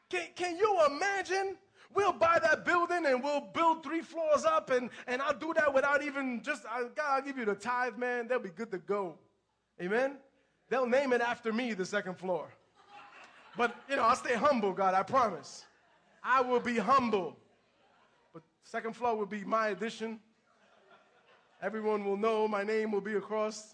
Can, 0.09 0.23
can 0.35 0.57
you 0.57 0.79
imagine? 0.87 1.55
We'll 1.93 2.13
buy 2.13 2.37
that 2.43 2.65
building 2.65 3.05
and 3.05 3.23
we'll 3.23 3.41
build 3.53 3.83
three 3.83 4.01
floors 4.01 4.45
up, 4.45 4.69
and, 4.69 4.91
and 5.07 5.21
I'll 5.21 5.37
do 5.37 5.53
that 5.55 5.73
without 5.73 6.03
even 6.03 6.41
just, 6.43 6.63
I, 6.69 6.83
God, 6.83 7.05
I'll 7.07 7.21
give 7.21 7.37
you 7.37 7.45
the 7.45 7.55
tithe, 7.55 7.97
man. 7.97 8.27
They'll 8.27 8.39
be 8.39 8.49
good 8.49 8.69
to 8.71 8.77
go. 8.77 9.15
Amen? 9.81 10.17
They'll 10.69 10.85
name 10.85 11.13
it 11.13 11.21
after 11.21 11.51
me, 11.51 11.73
the 11.73 11.85
second 11.85 12.15
floor. 12.15 12.53
But, 13.57 13.75
you 13.89 13.95
know, 13.95 14.03
I'll 14.03 14.15
stay 14.15 14.35
humble, 14.35 14.71
God, 14.71 14.93
I 14.93 15.01
promise. 15.01 15.65
I 16.23 16.41
will 16.41 16.59
be 16.59 16.77
humble. 16.77 17.37
Second 18.71 18.95
floor 18.95 19.15
will 19.15 19.25
be 19.25 19.43
my 19.43 19.69
addition. 19.69 20.19
Everyone 21.59 22.05
will 22.05 22.17
know 22.17 22.47
my 22.47 22.63
name 22.63 22.91
will 22.91 23.01
be 23.01 23.15
across. 23.15 23.73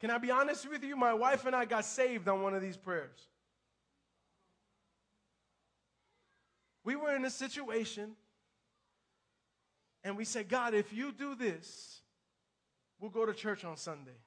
Can 0.00 0.10
I 0.10 0.18
be 0.18 0.32
honest 0.32 0.68
with 0.68 0.82
you? 0.82 0.96
My 0.96 1.14
wife 1.14 1.46
and 1.46 1.54
I 1.54 1.64
got 1.64 1.84
saved 1.84 2.26
on 2.26 2.42
one 2.42 2.54
of 2.54 2.60
these 2.60 2.76
prayers. 2.76 3.28
We 6.82 6.96
were 6.96 7.14
in 7.14 7.24
a 7.24 7.30
situation 7.30 8.16
and 10.02 10.16
we 10.16 10.24
said, 10.24 10.48
God, 10.48 10.74
if 10.74 10.92
you 10.92 11.12
do 11.12 11.36
this, 11.36 12.00
we'll 12.98 13.12
go 13.12 13.24
to 13.24 13.32
church 13.32 13.64
on 13.64 13.76
Sunday. 13.76 14.18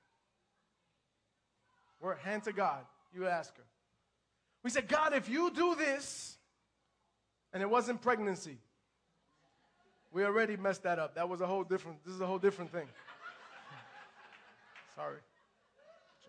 We're 2.00 2.15
hand 2.15 2.45
to 2.45 2.54
God. 2.54 2.86
You 3.13 3.28
ask 3.28 3.54
her. 3.58 3.63
We 4.65 4.71
said, 4.71 4.88
God, 4.88 5.13
if 5.13 5.30
you 5.30 5.51
do 5.51 5.75
this, 5.75 6.38
and 7.54 7.62
it 7.62 7.69
wasn't 7.69 8.01
pregnancy, 8.01 8.58
we 10.12 10.25
already 10.25 10.58
messed 10.58 10.82
that 10.84 10.97
up. 10.97 11.13
That 11.13 11.30
was 11.30 11.39
a 11.39 11.45
whole 11.45 11.63
different, 11.63 12.04
this 12.04 12.15
is 12.15 12.19
a 12.19 12.25
whole 12.25 12.39
different 12.39 12.71
thing. 12.71 12.88
Sorry. 14.95 15.19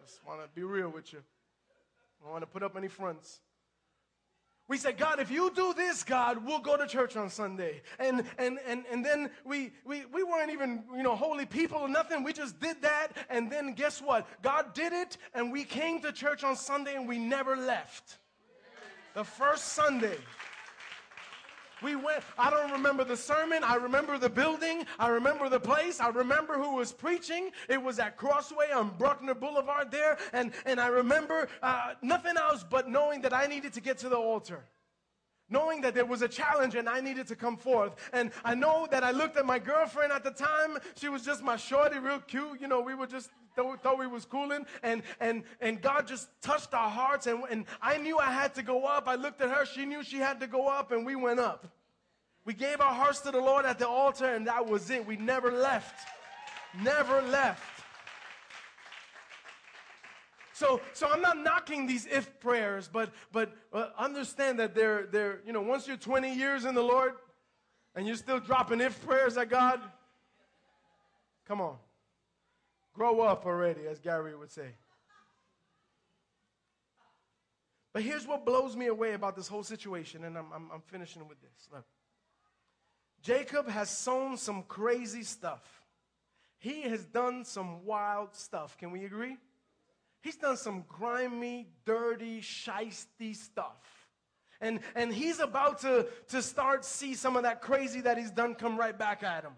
Just 0.04 0.20
want 0.26 0.42
to 0.42 0.48
be 0.54 0.64
real 0.64 0.90
with 0.90 1.14
you. 1.14 1.20
I 1.20 2.24
don't 2.24 2.32
want 2.32 2.42
to 2.42 2.46
put 2.46 2.62
up 2.62 2.76
any 2.76 2.88
fronts. 2.88 3.40
We 4.68 4.76
said, 4.76 4.98
God, 4.98 5.18
if 5.18 5.30
you 5.30 5.50
do 5.54 5.72
this, 5.72 6.04
God, 6.04 6.44
we'll 6.44 6.58
go 6.58 6.76
to 6.76 6.86
church 6.86 7.16
on 7.16 7.30
Sunday. 7.30 7.80
And 7.98 8.22
and 8.36 8.58
and 8.66 8.84
and 8.92 9.02
then 9.02 9.30
we 9.46 9.72
we 9.86 10.04
we 10.12 10.22
weren't 10.24 10.50
even, 10.50 10.84
you 10.94 11.02
know, 11.02 11.16
holy 11.16 11.46
people 11.46 11.78
or 11.78 11.88
nothing. 11.88 12.22
We 12.22 12.34
just 12.34 12.60
did 12.60 12.82
that. 12.82 13.12
And 13.30 13.50
then 13.50 13.72
guess 13.72 14.02
what? 14.02 14.26
God 14.42 14.74
did 14.74 14.92
it, 14.92 15.16
and 15.32 15.50
we 15.50 15.64
came 15.64 16.02
to 16.02 16.12
church 16.12 16.44
on 16.44 16.54
Sunday 16.54 16.96
and 16.96 17.08
we 17.08 17.18
never 17.18 17.56
left. 17.56 18.18
The 19.16 19.24
first 19.24 19.68
Sunday. 19.68 20.18
We 21.82 21.96
went, 21.96 22.22
I 22.38 22.50
don't 22.50 22.70
remember 22.70 23.02
the 23.02 23.16
sermon. 23.16 23.64
I 23.64 23.76
remember 23.76 24.18
the 24.18 24.28
building. 24.28 24.84
I 24.98 25.08
remember 25.08 25.48
the 25.48 25.58
place. 25.58 26.00
I 26.00 26.08
remember 26.08 26.58
who 26.58 26.74
was 26.74 26.92
preaching. 26.92 27.48
It 27.70 27.82
was 27.82 27.98
at 27.98 28.18
Crossway 28.18 28.72
on 28.72 28.90
Bruckner 28.98 29.32
Boulevard 29.32 29.90
there. 29.90 30.18
And, 30.34 30.52
and 30.66 30.78
I 30.78 30.88
remember 30.88 31.48
uh, 31.62 31.94
nothing 32.02 32.36
else 32.36 32.62
but 32.62 32.90
knowing 32.90 33.22
that 33.22 33.32
I 33.32 33.46
needed 33.46 33.72
to 33.72 33.80
get 33.80 33.96
to 34.00 34.10
the 34.10 34.18
altar. 34.18 34.66
Knowing 35.48 35.80
that 35.80 35.94
there 35.94 36.04
was 36.04 36.22
a 36.22 36.28
challenge 36.28 36.74
and 36.74 36.88
I 36.88 37.00
needed 37.00 37.28
to 37.28 37.36
come 37.36 37.56
forth. 37.56 37.94
And 38.12 38.32
I 38.44 38.54
know 38.54 38.88
that 38.90 39.04
I 39.04 39.12
looked 39.12 39.36
at 39.36 39.46
my 39.46 39.58
girlfriend 39.58 40.12
at 40.12 40.24
the 40.24 40.32
time. 40.32 40.78
She 40.96 41.08
was 41.08 41.22
just 41.22 41.42
my 41.42 41.56
shorty, 41.56 41.98
real 41.98 42.18
cute. 42.18 42.60
You 42.60 42.66
know, 42.66 42.80
we 42.80 42.94
were 42.94 43.06
just 43.06 43.30
thought, 43.54 43.98
we 43.98 44.06
was 44.06 44.24
cooling 44.24 44.66
and, 44.82 45.02
and, 45.20 45.44
and 45.60 45.80
God 45.80 46.06
just 46.06 46.28
touched 46.42 46.74
our 46.74 46.90
hearts 46.90 47.26
and, 47.26 47.42
and 47.50 47.64
I 47.80 47.96
knew 47.96 48.18
I 48.18 48.30
had 48.30 48.54
to 48.56 48.62
go 48.62 48.84
up. 48.84 49.08
I 49.08 49.14
looked 49.14 49.40
at 49.40 49.50
her. 49.50 49.64
She 49.64 49.86
knew 49.86 50.02
she 50.02 50.18
had 50.18 50.40
to 50.40 50.46
go 50.46 50.68
up 50.68 50.92
and 50.92 51.06
we 51.06 51.16
went 51.16 51.40
up. 51.40 51.68
We 52.44 52.54
gave 52.54 52.80
our 52.80 52.92
hearts 52.92 53.20
to 53.20 53.30
the 53.30 53.40
Lord 53.40 53.64
at 53.64 53.78
the 53.78 53.88
altar 53.88 54.34
and 54.34 54.46
that 54.46 54.66
was 54.66 54.90
it. 54.90 55.06
We 55.06 55.16
never 55.16 55.50
left. 55.50 56.06
Never 56.82 57.22
left. 57.22 57.75
So, 60.56 60.80
so 60.94 61.06
I'm 61.12 61.20
not 61.20 61.36
knocking 61.36 61.86
these 61.86 62.06
if 62.06 62.40
prayers, 62.40 62.88
but, 62.90 63.12
but 63.30 63.54
uh, 63.74 63.88
understand 63.98 64.58
that 64.58 64.74
they're, 64.74 65.06
they're, 65.12 65.40
you 65.44 65.52
know, 65.52 65.60
once 65.60 65.86
you're 65.86 65.98
20 65.98 66.34
years 66.34 66.64
in 66.64 66.74
the 66.74 66.82
Lord 66.82 67.12
and 67.94 68.06
you're 68.06 68.16
still 68.16 68.40
dropping 68.40 68.80
if 68.80 69.04
prayers 69.04 69.36
at 69.36 69.50
God, 69.50 69.78
come 71.46 71.60
on. 71.60 71.76
Grow 72.94 73.20
up 73.20 73.44
already, 73.44 73.86
as 73.86 74.00
Gary 74.00 74.34
would 74.34 74.50
say. 74.50 74.68
But 77.92 78.02
here's 78.02 78.26
what 78.26 78.46
blows 78.46 78.74
me 78.76 78.86
away 78.86 79.12
about 79.12 79.36
this 79.36 79.48
whole 79.48 79.62
situation, 79.62 80.24
and 80.24 80.38
I'm, 80.38 80.46
I'm, 80.54 80.70
I'm 80.72 80.82
finishing 80.86 81.28
with 81.28 81.38
this. 81.42 81.68
Look. 81.70 81.84
Jacob 83.20 83.68
has 83.68 83.90
sown 83.90 84.38
some 84.38 84.62
crazy 84.62 85.22
stuff. 85.22 85.82
He 86.56 86.80
has 86.84 87.04
done 87.04 87.44
some 87.44 87.84
wild 87.84 88.34
stuff. 88.34 88.78
Can 88.78 88.90
we 88.90 89.04
agree? 89.04 89.36
He's 90.26 90.34
done 90.34 90.56
some 90.56 90.82
grimy, 90.88 91.68
dirty, 91.84 92.40
shisty 92.40 93.36
stuff. 93.36 93.76
And, 94.60 94.80
and 94.96 95.14
he's 95.14 95.38
about 95.38 95.82
to, 95.82 96.08
to 96.30 96.42
start 96.42 96.84
see 96.84 97.14
some 97.14 97.36
of 97.36 97.44
that 97.44 97.62
crazy 97.62 98.00
that 98.00 98.18
he's 98.18 98.32
done 98.32 98.56
come 98.56 98.76
right 98.76 98.98
back 98.98 99.22
at 99.22 99.44
him. 99.44 99.52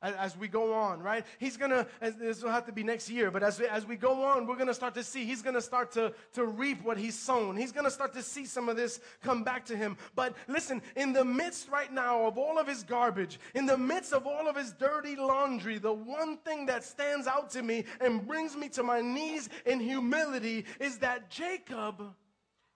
As 0.00 0.36
we 0.36 0.46
go 0.46 0.72
on, 0.72 1.00
right? 1.02 1.24
He's 1.38 1.56
gonna, 1.56 1.86
this 2.00 2.42
will 2.42 2.50
have 2.50 2.66
to 2.66 2.72
be 2.72 2.84
next 2.84 3.10
year, 3.10 3.30
but 3.30 3.42
as 3.42 3.58
we, 3.58 3.66
as 3.66 3.84
we 3.84 3.96
go 3.96 4.24
on, 4.24 4.46
we're 4.46 4.56
gonna 4.56 4.74
start 4.74 4.94
to 4.94 5.02
see, 5.02 5.24
he's 5.24 5.42
gonna 5.42 5.60
start 5.60 5.90
to, 5.92 6.12
to 6.34 6.46
reap 6.46 6.84
what 6.84 6.96
he's 6.96 7.18
sown. 7.18 7.56
He's 7.56 7.72
gonna 7.72 7.90
start 7.90 8.12
to 8.14 8.22
see 8.22 8.44
some 8.44 8.68
of 8.68 8.76
this 8.76 9.00
come 9.22 9.42
back 9.42 9.64
to 9.66 9.76
him. 9.76 9.96
But 10.14 10.34
listen, 10.46 10.82
in 10.94 11.12
the 11.12 11.24
midst 11.24 11.68
right 11.68 11.92
now 11.92 12.26
of 12.26 12.38
all 12.38 12.58
of 12.58 12.68
his 12.68 12.84
garbage, 12.84 13.40
in 13.54 13.66
the 13.66 13.76
midst 13.76 14.12
of 14.12 14.26
all 14.26 14.48
of 14.48 14.56
his 14.56 14.72
dirty 14.72 15.16
laundry, 15.16 15.78
the 15.78 15.92
one 15.92 16.36
thing 16.38 16.66
that 16.66 16.84
stands 16.84 17.26
out 17.26 17.50
to 17.50 17.62
me 17.62 17.84
and 18.00 18.26
brings 18.26 18.56
me 18.56 18.68
to 18.70 18.84
my 18.84 19.00
knees 19.00 19.48
in 19.66 19.80
humility 19.80 20.64
is 20.78 20.98
that 20.98 21.28
Jacob 21.28 22.14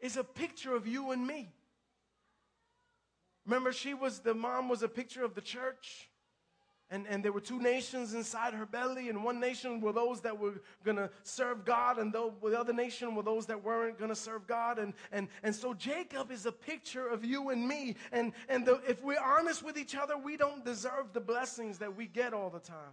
is 0.01 0.17
a 0.17 0.25
picture 0.25 0.75
of 0.75 0.89
you 0.89 1.13
and 1.13 1.25
me. 1.25 1.53
Remember, 3.47 3.73
she 3.73 3.95
was, 3.95 4.21
the 4.21 4.35
mom 4.35 4.69
was 4.69 4.83
a 4.83 4.89
picture 4.89 5.25
of 5.25 5.35
the 5.35 5.41
church 5.41 6.09
and, 6.93 7.07
and 7.09 7.25
there 7.25 7.33
were 7.33 7.41
two 7.41 7.59
nations 7.59 8.13
inside 8.13 8.53
her 8.53 8.67
belly, 8.67 9.09
and 9.09 9.25
one 9.25 9.41
nation 9.41 9.81
were 9.81 9.93
those 9.93 10.21
that 10.21 10.39
were 10.39 10.61
going 10.85 10.99
to 10.99 11.11
serve 11.23 11.65
God, 11.65 11.99
and 11.99 12.13
the, 12.13 12.31
the 12.43 12.59
other 12.59 12.75
nation 12.75 13.15
were 13.15 13.23
those 13.23 13.47
that 13.47 13.65
weren't 13.65 13.99
going 13.99 14.11
to 14.11 14.15
serve 14.15 14.47
God. 14.47 14.79
And, 14.79 14.93
and, 15.11 15.29
and 15.43 15.55
so 15.55 15.73
Jacob 15.73 16.31
is 16.31 16.45
a 16.45 16.53
picture 16.53 17.09
of 17.09 17.25
you 17.25 17.49
and 17.49 17.67
me. 17.67 17.97
And, 18.13 18.33
and 18.51 18.67
the, 18.67 18.81
if 18.87 19.03
we're 19.03 19.19
honest 19.19 19.63
with 19.63 19.79
each 19.79 19.97
other, 19.97 20.19
we 20.19 20.37
don't 20.37 20.65
deserve 20.67 21.15
the 21.15 21.21
blessings 21.21 21.79
that 21.79 21.97
we 21.97 22.07
get 22.07 22.35
all 22.35 22.51
the 22.51 22.61
time. 22.61 22.93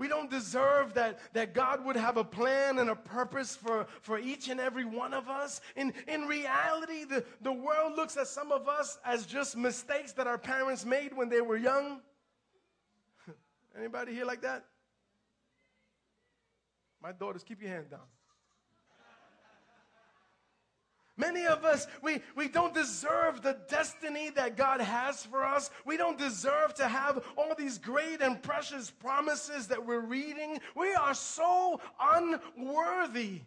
We 0.00 0.08
don't 0.08 0.30
deserve 0.30 0.94
that, 0.94 1.18
that 1.34 1.52
God 1.52 1.84
would 1.84 1.94
have 1.94 2.16
a 2.16 2.24
plan 2.24 2.78
and 2.78 2.88
a 2.88 2.96
purpose 2.96 3.54
for, 3.54 3.86
for 4.00 4.18
each 4.18 4.48
and 4.48 4.58
every 4.58 4.86
one 4.86 5.12
of 5.12 5.28
us. 5.28 5.60
In, 5.76 5.92
in 6.08 6.22
reality, 6.22 7.04
the, 7.04 7.22
the 7.42 7.52
world 7.52 7.96
looks 7.96 8.16
at 8.16 8.26
some 8.26 8.50
of 8.50 8.66
us 8.66 8.98
as 9.04 9.26
just 9.26 9.58
mistakes 9.58 10.12
that 10.12 10.26
our 10.26 10.38
parents 10.38 10.86
made 10.86 11.14
when 11.14 11.28
they 11.28 11.42
were 11.42 11.58
young. 11.58 12.00
Anybody 13.78 14.14
here 14.14 14.24
like 14.24 14.40
that? 14.40 14.64
My 17.02 17.12
daughters, 17.12 17.44
keep 17.44 17.60
your 17.60 17.70
hand 17.70 17.90
down. 17.90 18.00
Many 21.20 21.46
of 21.46 21.66
us, 21.66 21.86
we, 22.02 22.22
we 22.34 22.48
don't 22.48 22.72
deserve 22.72 23.42
the 23.42 23.58
destiny 23.68 24.30
that 24.30 24.56
God 24.56 24.80
has 24.80 25.26
for 25.26 25.44
us. 25.44 25.70
We 25.84 25.98
don't 25.98 26.16
deserve 26.16 26.72
to 26.76 26.88
have 26.88 27.22
all 27.36 27.54
these 27.58 27.76
great 27.76 28.22
and 28.22 28.42
precious 28.42 28.90
promises 28.90 29.66
that 29.66 29.84
we're 29.84 30.00
reading. 30.00 30.58
We 30.74 30.94
are 30.94 31.12
so 31.12 31.78
unworthy. 32.00 33.42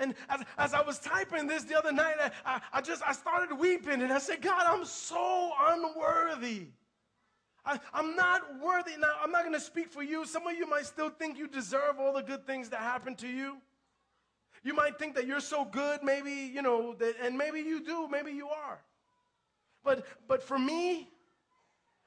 And 0.00 0.14
as, 0.28 0.40
as 0.58 0.74
I 0.74 0.82
was 0.82 0.98
typing 0.98 1.46
this 1.46 1.62
the 1.62 1.78
other 1.78 1.92
night, 1.92 2.16
I, 2.44 2.60
I 2.72 2.80
just 2.80 3.02
I 3.06 3.12
started 3.12 3.56
weeping 3.56 4.02
and 4.02 4.12
I 4.12 4.18
said, 4.18 4.42
God, 4.42 4.62
I'm 4.66 4.84
so 4.84 5.52
unworthy. 5.60 6.68
I, 7.64 7.78
am 7.94 8.16
not 8.16 8.42
worthy. 8.60 8.96
Now, 8.98 9.12
I'm 9.22 9.30
not 9.30 9.42
going 9.42 9.54
to 9.54 9.60
speak 9.60 9.90
for 9.92 10.02
you. 10.02 10.24
Some 10.26 10.44
of 10.46 10.56
you 10.56 10.66
might 10.68 10.86
still 10.86 11.10
think 11.10 11.38
you 11.38 11.46
deserve 11.46 12.00
all 12.00 12.12
the 12.12 12.22
good 12.22 12.46
things 12.46 12.68
that 12.70 12.80
happen 12.80 13.14
to 13.16 13.28
you. 13.28 13.58
You 14.62 14.74
might 14.74 14.98
think 14.98 15.14
that 15.14 15.26
you're 15.26 15.40
so 15.40 15.64
good, 15.64 16.02
maybe, 16.02 16.32
you 16.32 16.62
know, 16.62 16.94
that, 16.94 17.14
and 17.22 17.36
maybe 17.36 17.60
you 17.60 17.82
do, 17.82 18.08
maybe 18.08 18.32
you 18.32 18.48
are. 18.48 18.80
But, 19.82 20.04
but 20.28 20.42
for 20.42 20.58
me, 20.58 21.08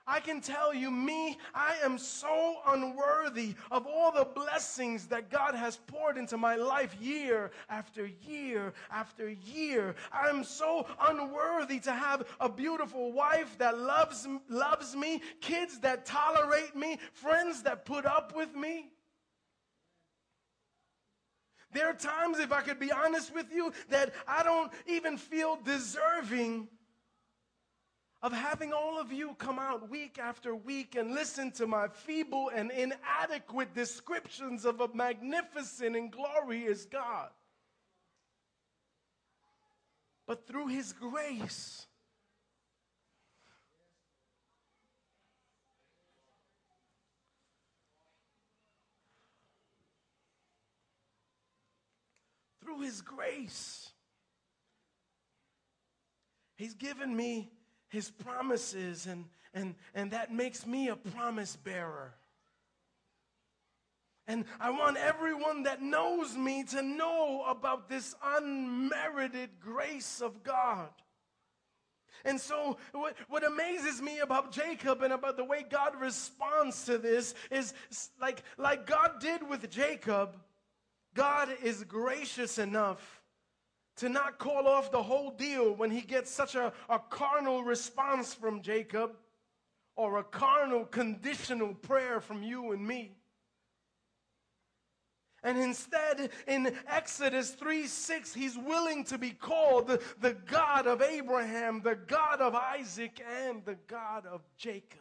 I 0.06 0.20
can 0.20 0.42
tell 0.42 0.74
you, 0.74 0.92
me, 0.92 1.38
I 1.56 1.78
am 1.82 1.98
so 1.98 2.58
unworthy 2.68 3.56
of 3.72 3.88
all 3.88 4.12
the 4.12 4.26
blessings 4.26 5.08
that 5.08 5.32
God 5.32 5.56
has 5.56 5.78
poured 5.78 6.18
into 6.18 6.38
my 6.38 6.56
life 6.56 6.96
year 7.00 7.52
after 7.70 8.10
year 8.28 8.74
after 8.92 9.30
year. 9.30 9.96
I'm 10.12 10.44
so 10.44 10.86
unworthy 11.00 11.80
to 11.82 11.94
have 11.94 12.28
a 12.42 12.50
beautiful 12.50 13.14
wife 13.14 13.58
that 13.60 13.78
loves, 13.78 14.28
loves 14.50 14.94
me, 14.94 15.22
kids 15.40 15.80
that 15.80 16.06
tolerate 16.06 16.76
me, 16.76 17.00
friends 17.14 17.64
that 17.64 17.86
put 17.86 18.06
up 18.06 18.36
with 18.36 18.54
me. 18.56 18.90
There 21.74 21.90
are 21.90 21.94
times, 21.94 22.40
if 22.40 22.52
I 22.52 22.62
could 22.62 22.80
be 22.80 22.92
honest 22.92 23.34
with 23.34 23.52
you, 23.52 23.74
that 23.90 24.14
I 24.28 24.44
don't 24.44 24.72
even 24.88 25.18
feel 25.18 25.58
deserving 25.64 26.68
of 28.22 28.32
having 28.32 28.72
all 28.72 29.00
of 29.00 29.12
you 29.12 29.36
come 29.38 29.60
out 29.60 29.90
week 29.90 30.18
after 30.18 30.56
week 30.56 30.96
and 30.96 31.14
listen 31.14 31.52
to 31.52 31.68
my 31.68 31.90
feeble 31.90 32.50
and 32.56 32.72
inadequate 32.72 33.76
descriptions 33.76 34.64
of 34.64 34.80
a 34.80 34.88
magnificent 34.94 35.98
and 35.98 36.10
glorious 36.10 36.86
God. 36.86 37.30
But 40.26 40.48
through 40.48 40.68
His 40.68 40.94
grace, 40.94 41.86
through 52.64 52.82
His 52.82 53.02
grace. 53.02 53.92
He's 56.56 56.74
given 56.74 57.16
me 57.16 57.52
His 57.90 58.10
promises, 58.10 59.06
and, 59.06 59.26
and, 59.54 59.76
and 59.94 60.12
that 60.12 60.34
makes 60.34 60.66
me 60.66 60.90
a 60.90 60.96
promise 60.96 61.56
bearer. 61.56 62.14
And 64.26 64.46
I 64.60 64.70
want 64.70 64.98
everyone 64.98 65.64
that 65.64 65.82
knows 65.82 66.36
me 66.36 66.64
to 66.66 66.82
know 66.82 67.44
about 67.48 67.90
this 67.90 68.16
unmerited 68.24 69.50
grace 69.60 70.22
of 70.22 70.44
God. 70.44 70.90
And 72.26 72.40
so, 72.40 72.78
what, 72.94 73.16
what 73.28 73.46
amazes 73.46 74.02
me 74.02 74.20
about 74.20 74.54
Jacob 74.54 75.02
and 75.02 75.12
about 75.12 75.36
the 75.36 75.44
way 75.44 75.66
God 75.70 76.00
responds 76.00 76.86
to 76.86 76.98
this 76.98 77.36
is 77.52 77.74
like, 78.22 78.44
like 78.58 78.88
God 78.88 79.20
did 79.20 79.48
with 79.48 79.70
Jacob, 79.70 80.38
God 81.14 81.50
is 81.64 81.84
gracious 81.84 82.58
enough 82.58 83.22
to 83.98 84.10
not 84.10 84.40
call 84.40 84.68
off 84.68 84.92
the 84.92 85.04
whole 85.04 85.32
deal 85.32 85.74
when 85.74 85.92
he 85.92 86.02
gets 86.02 86.32
such 86.32 86.56
a, 86.56 86.74
a 86.90 87.00
carnal 87.00 87.64
response 87.64 88.34
from 88.34 88.62
Jacob 88.62 89.12
or 89.96 90.18
a 90.18 90.24
carnal 90.24 90.86
conditional 90.86 91.74
prayer 91.76 92.20
from 92.20 92.42
you 92.42 92.72
and 92.72 92.86
me. 92.86 93.16
And 95.44 95.58
instead, 95.58 96.32
in 96.48 96.74
Exodus 96.88 97.52
3 97.52 97.86
6, 97.86 98.34
he's 98.34 98.58
willing 98.58 99.04
to 99.06 99.18
be 99.18 99.32
called 99.32 99.88
the, 99.88 100.02
the 100.22 100.34
God 100.34 100.88
of 100.88 101.02
Abraham, 101.02 101.82
the 101.82 101.96
God 101.96 102.40
of 102.40 102.56
Isaac, 102.56 103.22
and 103.46 103.64
the 103.66 103.78
God 103.88 104.26
of 104.26 104.42
Jacob. 104.58 105.00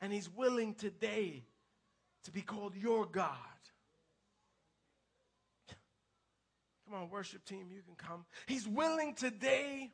And 0.00 0.10
he's 0.10 0.30
willing 0.30 0.74
today 0.74 1.44
to 2.24 2.30
be 2.30 2.42
called 2.42 2.74
your 2.76 3.06
God. 3.06 3.36
Come 6.88 7.02
on, 7.02 7.10
worship 7.10 7.44
team, 7.44 7.68
you 7.72 7.82
can 7.82 7.94
come. 7.96 8.24
He's 8.46 8.66
willing 8.66 9.14
today 9.14 9.92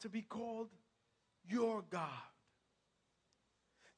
to 0.00 0.08
be 0.08 0.22
called 0.22 0.68
your 1.48 1.84
God. 1.90 2.08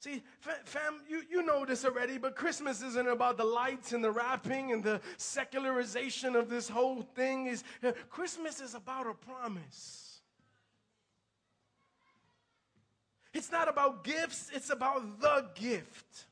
See, 0.00 0.22
fam, 0.64 1.02
you, 1.08 1.22
you 1.30 1.42
know 1.42 1.66
this 1.66 1.84
already, 1.84 2.16
but 2.16 2.34
Christmas 2.34 2.82
isn't 2.82 3.08
about 3.08 3.36
the 3.36 3.44
lights 3.44 3.92
and 3.92 4.02
the 4.02 4.10
wrapping 4.10 4.72
and 4.72 4.82
the 4.82 5.00
secularization 5.18 6.36
of 6.36 6.48
this 6.48 6.70
whole 6.70 7.02
thing. 7.02 7.46
Is 7.46 7.64
uh, 7.82 7.92
Christmas 8.08 8.62
is 8.62 8.74
about 8.74 9.06
a 9.06 9.12
promise. 9.12 10.22
It's 13.34 13.52
not 13.52 13.68
about 13.68 14.02
gifts, 14.02 14.50
it's 14.54 14.70
about 14.70 15.20
the 15.20 15.46
gift. 15.54 16.26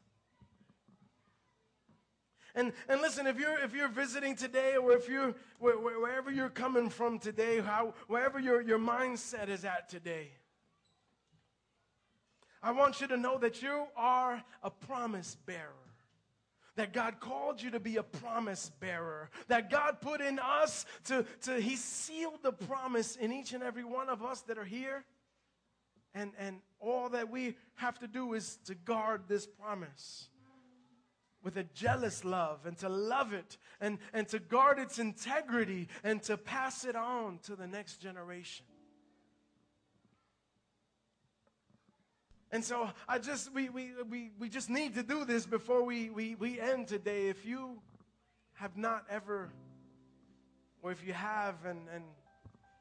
And, 2.58 2.72
and 2.88 3.00
listen, 3.00 3.28
if 3.28 3.38
you're, 3.38 3.56
if 3.60 3.72
you're 3.72 3.86
visiting 3.86 4.34
today 4.34 4.74
or 4.74 4.90
if 4.90 5.08
you're, 5.08 5.32
where, 5.60 5.76
wherever 5.76 6.28
you're 6.28 6.48
coming 6.48 6.90
from 6.90 7.20
today, 7.20 7.60
how, 7.60 7.94
wherever 8.08 8.40
your, 8.40 8.60
your 8.60 8.80
mindset 8.80 9.48
is 9.48 9.64
at 9.64 9.88
today, 9.88 10.32
I 12.60 12.72
want 12.72 13.00
you 13.00 13.06
to 13.06 13.16
know 13.16 13.38
that 13.38 13.62
you 13.62 13.86
are 13.96 14.42
a 14.64 14.70
promise 14.70 15.36
bearer. 15.46 15.70
That 16.74 16.92
God 16.92 17.20
called 17.20 17.62
you 17.62 17.70
to 17.70 17.80
be 17.80 17.96
a 17.96 18.02
promise 18.02 18.72
bearer. 18.80 19.30
That 19.46 19.70
God 19.70 20.00
put 20.00 20.20
in 20.20 20.40
us 20.40 20.84
to, 21.04 21.24
to 21.42 21.60
He 21.60 21.76
sealed 21.76 22.42
the 22.42 22.52
promise 22.52 23.14
in 23.14 23.32
each 23.32 23.52
and 23.52 23.62
every 23.62 23.84
one 23.84 24.08
of 24.08 24.24
us 24.24 24.40
that 24.42 24.58
are 24.58 24.64
here. 24.64 25.04
And, 26.12 26.32
and 26.40 26.56
all 26.80 27.08
that 27.10 27.30
we 27.30 27.54
have 27.76 28.00
to 28.00 28.08
do 28.08 28.34
is 28.34 28.58
to 28.64 28.74
guard 28.74 29.28
this 29.28 29.46
promise 29.46 30.28
with 31.42 31.56
a 31.56 31.64
jealous 31.74 32.24
love 32.24 32.66
and 32.66 32.76
to 32.78 32.88
love 32.88 33.32
it 33.32 33.56
and, 33.80 33.98
and 34.12 34.28
to 34.28 34.38
guard 34.38 34.78
its 34.78 34.98
integrity 34.98 35.88
and 36.02 36.22
to 36.24 36.36
pass 36.36 36.84
it 36.84 36.96
on 36.96 37.38
to 37.44 37.54
the 37.54 37.66
next 37.66 37.98
generation. 37.98 38.64
And 42.50 42.64
so 42.64 42.90
I 43.06 43.18
just 43.18 43.52
we 43.52 43.68
we 43.68 43.90
we, 44.10 44.30
we 44.38 44.48
just 44.48 44.70
need 44.70 44.94
to 44.94 45.02
do 45.02 45.24
this 45.24 45.44
before 45.44 45.84
we, 45.84 46.08
we, 46.08 46.34
we 46.34 46.58
end 46.58 46.88
today. 46.88 47.28
If 47.28 47.44
you 47.44 47.82
have 48.54 48.76
not 48.76 49.04
ever, 49.10 49.50
or 50.82 50.90
if 50.90 51.06
you 51.06 51.12
have 51.12 51.54
and, 51.66 51.80
and 51.94 52.04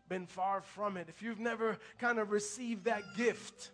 been 0.08 0.26
far 0.26 0.62
from 0.62 0.96
it, 0.96 1.08
if 1.10 1.22
you've 1.22 1.40
never 1.40 1.78
kind 2.00 2.18
of 2.18 2.32
received 2.32 2.86
that 2.86 3.04
gift, 3.18 3.72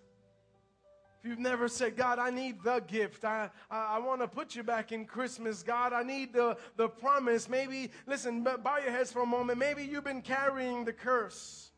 you've 1.23 1.39
never 1.39 1.67
said, 1.67 1.95
God, 1.97 2.19
I 2.19 2.29
need 2.29 2.63
the 2.63 2.79
gift, 2.79 3.25
I, 3.25 3.49
I, 3.69 3.95
I 3.95 3.99
want 3.99 4.21
to 4.21 4.27
put 4.27 4.55
you 4.55 4.63
back 4.63 4.91
in 4.91 5.05
Christmas, 5.05 5.63
God, 5.63 5.93
I 5.93 6.03
need 6.03 6.33
the, 6.33 6.57
the 6.77 6.87
promise. 6.87 7.49
Maybe, 7.49 7.91
listen, 8.07 8.43
bow 8.43 8.77
your 8.77 8.91
heads 8.91 9.11
for 9.11 9.23
a 9.23 9.25
moment. 9.25 9.59
Maybe 9.59 9.83
you've 9.83 10.03
been 10.03 10.21
carrying 10.21 10.85
the 10.85 10.93
curse. 10.93 11.72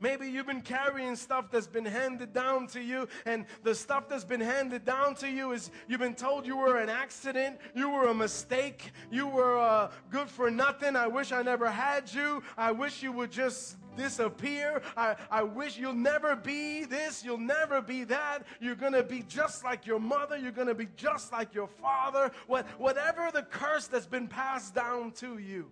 Maybe 0.00 0.28
you've 0.28 0.46
been 0.46 0.62
carrying 0.62 1.16
stuff 1.16 1.50
that's 1.50 1.66
been 1.66 1.84
handed 1.84 2.32
down 2.32 2.66
to 2.68 2.80
you, 2.80 3.08
and 3.26 3.46
the 3.62 3.74
stuff 3.74 4.08
that's 4.08 4.24
been 4.24 4.40
handed 4.40 4.84
down 4.84 5.14
to 5.16 5.28
you 5.28 5.52
is 5.52 5.70
you've 5.88 6.00
been 6.00 6.14
told 6.14 6.46
you 6.46 6.56
were 6.56 6.78
an 6.78 6.88
accident, 6.88 7.58
you 7.74 7.90
were 7.90 8.08
a 8.08 8.14
mistake, 8.14 8.92
you 9.10 9.26
were 9.26 9.58
uh, 9.58 9.90
good 10.10 10.28
for 10.28 10.50
nothing. 10.50 10.96
I 10.96 11.06
wish 11.06 11.32
I 11.32 11.42
never 11.42 11.70
had 11.70 12.12
you. 12.12 12.42
I 12.56 12.72
wish 12.72 13.02
you 13.02 13.12
would 13.12 13.30
just 13.30 13.76
disappear. 13.96 14.82
I, 14.96 15.16
I 15.30 15.42
wish 15.42 15.78
you'll 15.78 15.92
never 15.94 16.36
be 16.36 16.84
this, 16.84 17.24
you'll 17.24 17.38
never 17.38 17.80
be 17.80 18.04
that. 18.04 18.40
You're 18.60 18.74
going 18.74 18.92
to 18.92 19.02
be 19.02 19.22
just 19.22 19.64
like 19.64 19.86
your 19.86 20.00
mother, 20.00 20.36
you're 20.36 20.52
going 20.52 20.68
to 20.68 20.74
be 20.74 20.88
just 20.96 21.32
like 21.32 21.54
your 21.54 21.68
father. 21.68 22.30
What, 22.46 22.66
whatever 22.78 23.30
the 23.32 23.42
curse 23.42 23.86
that's 23.86 24.06
been 24.06 24.28
passed 24.28 24.74
down 24.74 25.12
to 25.12 25.38
you. 25.38 25.70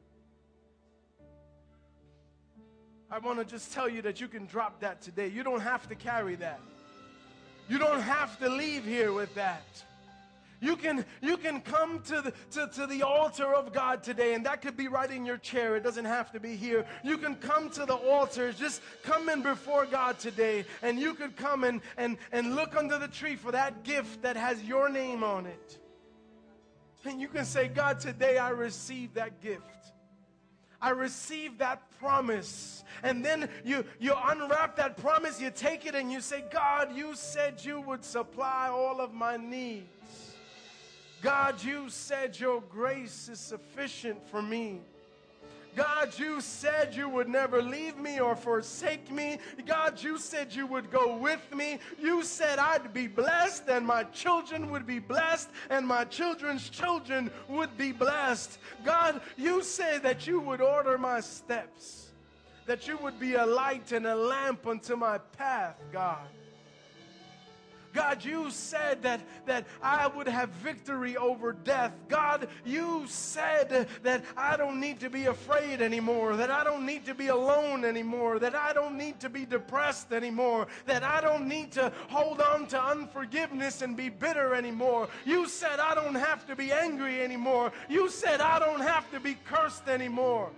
I 3.12 3.18
want 3.18 3.38
to 3.40 3.44
just 3.44 3.74
tell 3.74 3.90
you 3.90 4.00
that 4.02 4.22
you 4.22 4.26
can 4.26 4.46
drop 4.46 4.80
that 4.80 5.02
today. 5.02 5.28
You 5.28 5.42
don't 5.42 5.60
have 5.60 5.86
to 5.90 5.94
carry 5.94 6.34
that. 6.36 6.60
You 7.68 7.76
don't 7.76 8.00
have 8.00 8.38
to 8.38 8.48
leave 8.48 8.86
here 8.86 9.12
with 9.12 9.34
that. 9.34 9.84
You 10.60 10.76
can, 10.76 11.04
you 11.20 11.36
can 11.36 11.60
come 11.60 12.00
to 12.04 12.22
the, 12.22 12.32
to, 12.52 12.70
to 12.74 12.86
the 12.86 13.02
altar 13.02 13.52
of 13.52 13.74
God 13.74 14.02
today, 14.02 14.32
and 14.32 14.46
that 14.46 14.62
could 14.62 14.78
be 14.78 14.88
right 14.88 15.10
in 15.10 15.26
your 15.26 15.36
chair. 15.36 15.76
It 15.76 15.82
doesn't 15.82 16.06
have 16.06 16.32
to 16.32 16.40
be 16.40 16.56
here. 16.56 16.86
You 17.04 17.18
can 17.18 17.34
come 17.34 17.68
to 17.70 17.84
the 17.84 17.96
altar, 17.96 18.50
just 18.50 18.80
come 19.02 19.28
in 19.28 19.42
before 19.42 19.84
God 19.84 20.18
today, 20.18 20.64
and 20.80 20.98
you 20.98 21.12
could 21.12 21.36
come 21.36 21.64
and, 21.64 21.82
and, 21.98 22.16
and 22.30 22.56
look 22.56 22.74
under 22.76 22.98
the 22.98 23.08
tree 23.08 23.36
for 23.36 23.52
that 23.52 23.82
gift 23.82 24.22
that 24.22 24.36
has 24.36 24.62
your 24.62 24.88
name 24.88 25.22
on 25.22 25.44
it. 25.44 25.78
And 27.04 27.20
you 27.20 27.28
can 27.28 27.44
say, 27.44 27.68
God, 27.68 28.00
today 28.00 28.38
I 28.38 28.50
receive 28.50 29.12
that 29.14 29.42
gift. 29.42 29.91
I 30.82 30.90
received 30.90 31.60
that 31.60 31.80
promise. 32.00 32.82
And 33.04 33.24
then 33.24 33.48
you, 33.64 33.84
you 34.00 34.14
unwrap 34.26 34.76
that 34.76 34.96
promise, 34.96 35.40
you 35.40 35.50
take 35.50 35.86
it 35.86 35.94
and 35.94 36.10
you 36.10 36.20
say, 36.20 36.44
God, 36.52 36.94
you 36.94 37.14
said 37.14 37.64
you 37.64 37.80
would 37.80 38.04
supply 38.04 38.68
all 38.68 39.00
of 39.00 39.14
my 39.14 39.36
needs. 39.36 39.86
God, 41.22 41.62
you 41.62 41.88
said 41.88 42.38
your 42.38 42.60
grace 42.60 43.28
is 43.28 43.38
sufficient 43.38 44.28
for 44.28 44.42
me. 44.42 44.80
God, 45.74 46.18
you 46.18 46.40
said 46.40 46.94
you 46.94 47.08
would 47.08 47.28
never 47.28 47.62
leave 47.62 47.96
me 47.96 48.20
or 48.20 48.36
forsake 48.36 49.10
me. 49.10 49.38
God, 49.66 50.02
you 50.02 50.18
said 50.18 50.54
you 50.54 50.66
would 50.66 50.90
go 50.90 51.16
with 51.16 51.54
me. 51.54 51.78
You 51.98 52.22
said 52.22 52.58
I'd 52.58 52.92
be 52.92 53.06
blessed 53.06 53.68
and 53.68 53.86
my 53.86 54.04
children 54.04 54.70
would 54.70 54.86
be 54.86 54.98
blessed 54.98 55.48
and 55.70 55.86
my 55.86 56.04
children's 56.04 56.68
children 56.68 57.30
would 57.48 57.76
be 57.78 57.92
blessed. 57.92 58.58
God, 58.84 59.20
you 59.36 59.62
said 59.62 60.02
that 60.02 60.26
you 60.26 60.40
would 60.40 60.60
order 60.60 60.98
my 60.98 61.20
steps, 61.20 62.10
that 62.66 62.86
you 62.86 62.98
would 62.98 63.18
be 63.18 63.34
a 63.34 63.46
light 63.46 63.92
and 63.92 64.06
a 64.06 64.14
lamp 64.14 64.66
unto 64.66 64.96
my 64.96 65.18
path, 65.18 65.82
God. 65.92 66.28
God, 67.92 68.24
you 68.24 68.50
said 68.50 69.02
that, 69.02 69.20
that 69.46 69.66
I 69.82 70.06
would 70.06 70.28
have 70.28 70.48
victory 70.50 71.16
over 71.16 71.52
death. 71.52 71.92
God, 72.08 72.48
you 72.64 73.04
said 73.06 73.88
that 74.02 74.24
I 74.36 74.56
don't 74.56 74.80
need 74.80 75.00
to 75.00 75.10
be 75.10 75.26
afraid 75.26 75.82
anymore, 75.82 76.36
that 76.36 76.50
I 76.50 76.64
don't 76.64 76.86
need 76.86 77.04
to 77.06 77.14
be 77.14 77.28
alone 77.28 77.84
anymore, 77.84 78.38
that 78.38 78.54
I 78.54 78.72
don't 78.72 78.96
need 78.96 79.20
to 79.20 79.28
be 79.28 79.44
depressed 79.44 80.12
anymore, 80.12 80.66
that 80.86 81.02
I 81.02 81.20
don't 81.20 81.46
need 81.46 81.72
to 81.72 81.92
hold 82.08 82.40
on 82.40 82.66
to 82.68 82.82
unforgiveness 82.82 83.82
and 83.82 83.96
be 83.96 84.08
bitter 84.08 84.54
anymore. 84.54 85.08
You 85.24 85.46
said 85.46 85.78
I 85.78 85.94
don't 85.94 86.14
have 86.14 86.46
to 86.46 86.56
be 86.56 86.72
angry 86.72 87.22
anymore. 87.22 87.72
You 87.88 88.08
said 88.08 88.40
I 88.40 88.58
don't 88.58 88.80
have 88.80 89.10
to 89.10 89.20
be 89.20 89.36
cursed 89.44 89.88
anymore. 89.88 90.50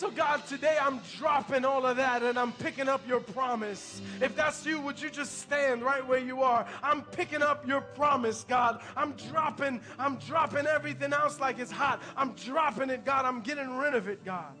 So, 0.00 0.10
God, 0.10 0.46
today 0.46 0.78
I'm 0.80 0.98
dropping 1.18 1.66
all 1.66 1.84
of 1.84 1.98
that 1.98 2.22
and 2.22 2.38
I'm 2.38 2.52
picking 2.52 2.88
up 2.88 3.06
your 3.06 3.20
promise. 3.20 4.00
If 4.22 4.34
that's 4.34 4.64
you, 4.64 4.80
would 4.80 4.98
you 4.98 5.10
just 5.10 5.40
stand 5.40 5.82
right 5.82 6.06
where 6.08 6.18
you 6.18 6.42
are? 6.42 6.66
I'm 6.82 7.02
picking 7.02 7.42
up 7.42 7.68
your 7.68 7.82
promise, 7.82 8.46
God. 8.48 8.80
I'm 8.96 9.12
dropping, 9.12 9.82
I'm 9.98 10.16
dropping 10.16 10.66
everything 10.66 11.12
else 11.12 11.38
like 11.38 11.58
it's 11.58 11.70
hot. 11.70 12.00
I'm 12.16 12.32
dropping 12.32 12.88
it, 12.88 13.04
God. 13.04 13.26
I'm 13.26 13.42
getting 13.42 13.76
rid 13.76 13.92
of 13.92 14.08
it, 14.08 14.24
God. 14.24 14.54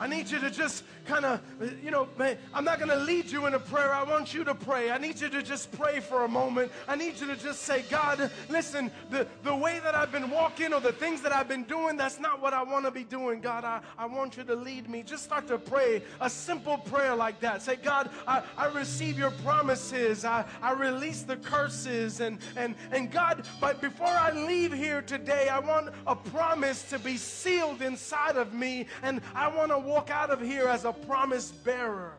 I 0.00 0.06
need 0.06 0.30
you 0.30 0.38
to 0.40 0.50
just 0.50 0.84
kind 1.06 1.24
of, 1.24 1.40
you 1.82 1.90
know, 1.90 2.08
I'm 2.52 2.64
not 2.64 2.78
going 2.78 2.90
to 2.90 3.04
lead 3.04 3.30
you 3.30 3.46
in 3.46 3.54
a 3.54 3.58
prayer. 3.58 3.92
I 3.92 4.02
want 4.02 4.34
you 4.34 4.42
to 4.44 4.54
pray. 4.54 4.90
I 4.90 4.98
need 4.98 5.20
you 5.20 5.28
to 5.28 5.42
just 5.42 5.70
pray 5.72 6.00
for 6.00 6.24
a 6.24 6.28
moment. 6.28 6.72
I 6.88 6.96
need 6.96 7.20
you 7.20 7.26
to 7.26 7.36
just 7.36 7.62
say, 7.62 7.84
God, 7.90 8.30
listen, 8.48 8.90
the, 9.10 9.26
the 9.42 9.54
way 9.54 9.80
that 9.84 9.94
I've 9.94 10.10
been 10.10 10.30
walking 10.30 10.72
or 10.72 10.80
the 10.80 10.92
things 10.92 11.20
that 11.22 11.32
I've 11.32 11.48
been 11.48 11.64
doing, 11.64 11.96
that's 11.96 12.18
not 12.18 12.40
what 12.40 12.54
I 12.54 12.62
want 12.62 12.86
to 12.86 12.90
be 12.90 13.04
doing. 13.04 13.40
God, 13.40 13.64
I, 13.64 13.80
I 13.98 14.06
want 14.06 14.36
you 14.36 14.44
to 14.44 14.54
lead 14.54 14.88
me. 14.88 15.02
Just 15.02 15.24
start 15.24 15.46
to 15.48 15.58
pray 15.58 16.02
a 16.20 16.30
simple 16.30 16.78
prayer 16.78 17.14
like 17.14 17.40
that. 17.40 17.62
Say, 17.62 17.76
God, 17.76 18.10
I, 18.26 18.42
I 18.56 18.66
receive 18.66 19.18
your 19.18 19.30
promises. 19.30 20.24
I, 20.24 20.44
I 20.62 20.72
release 20.72 21.22
the 21.22 21.36
curses. 21.36 22.20
And, 22.20 22.38
and, 22.56 22.74
and 22.92 23.12
God, 23.12 23.46
but 23.60 23.80
before 23.80 24.06
I 24.06 24.32
leave 24.32 24.72
here 24.72 25.02
today, 25.02 25.48
I 25.48 25.58
want 25.58 25.90
a 26.06 26.16
promise 26.16 26.82
to 26.90 26.98
be 26.98 27.16
sealed 27.16 27.82
inside 27.82 28.36
of 28.36 28.54
me. 28.54 28.86
And 29.02 29.20
I 29.34 29.48
want 29.48 29.70
to 29.70 29.83
walk 29.84 30.10
out 30.10 30.30
of 30.30 30.40
here 30.40 30.68
as 30.68 30.84
a 30.84 30.92
promise 30.92 31.50
bearer. 31.50 32.14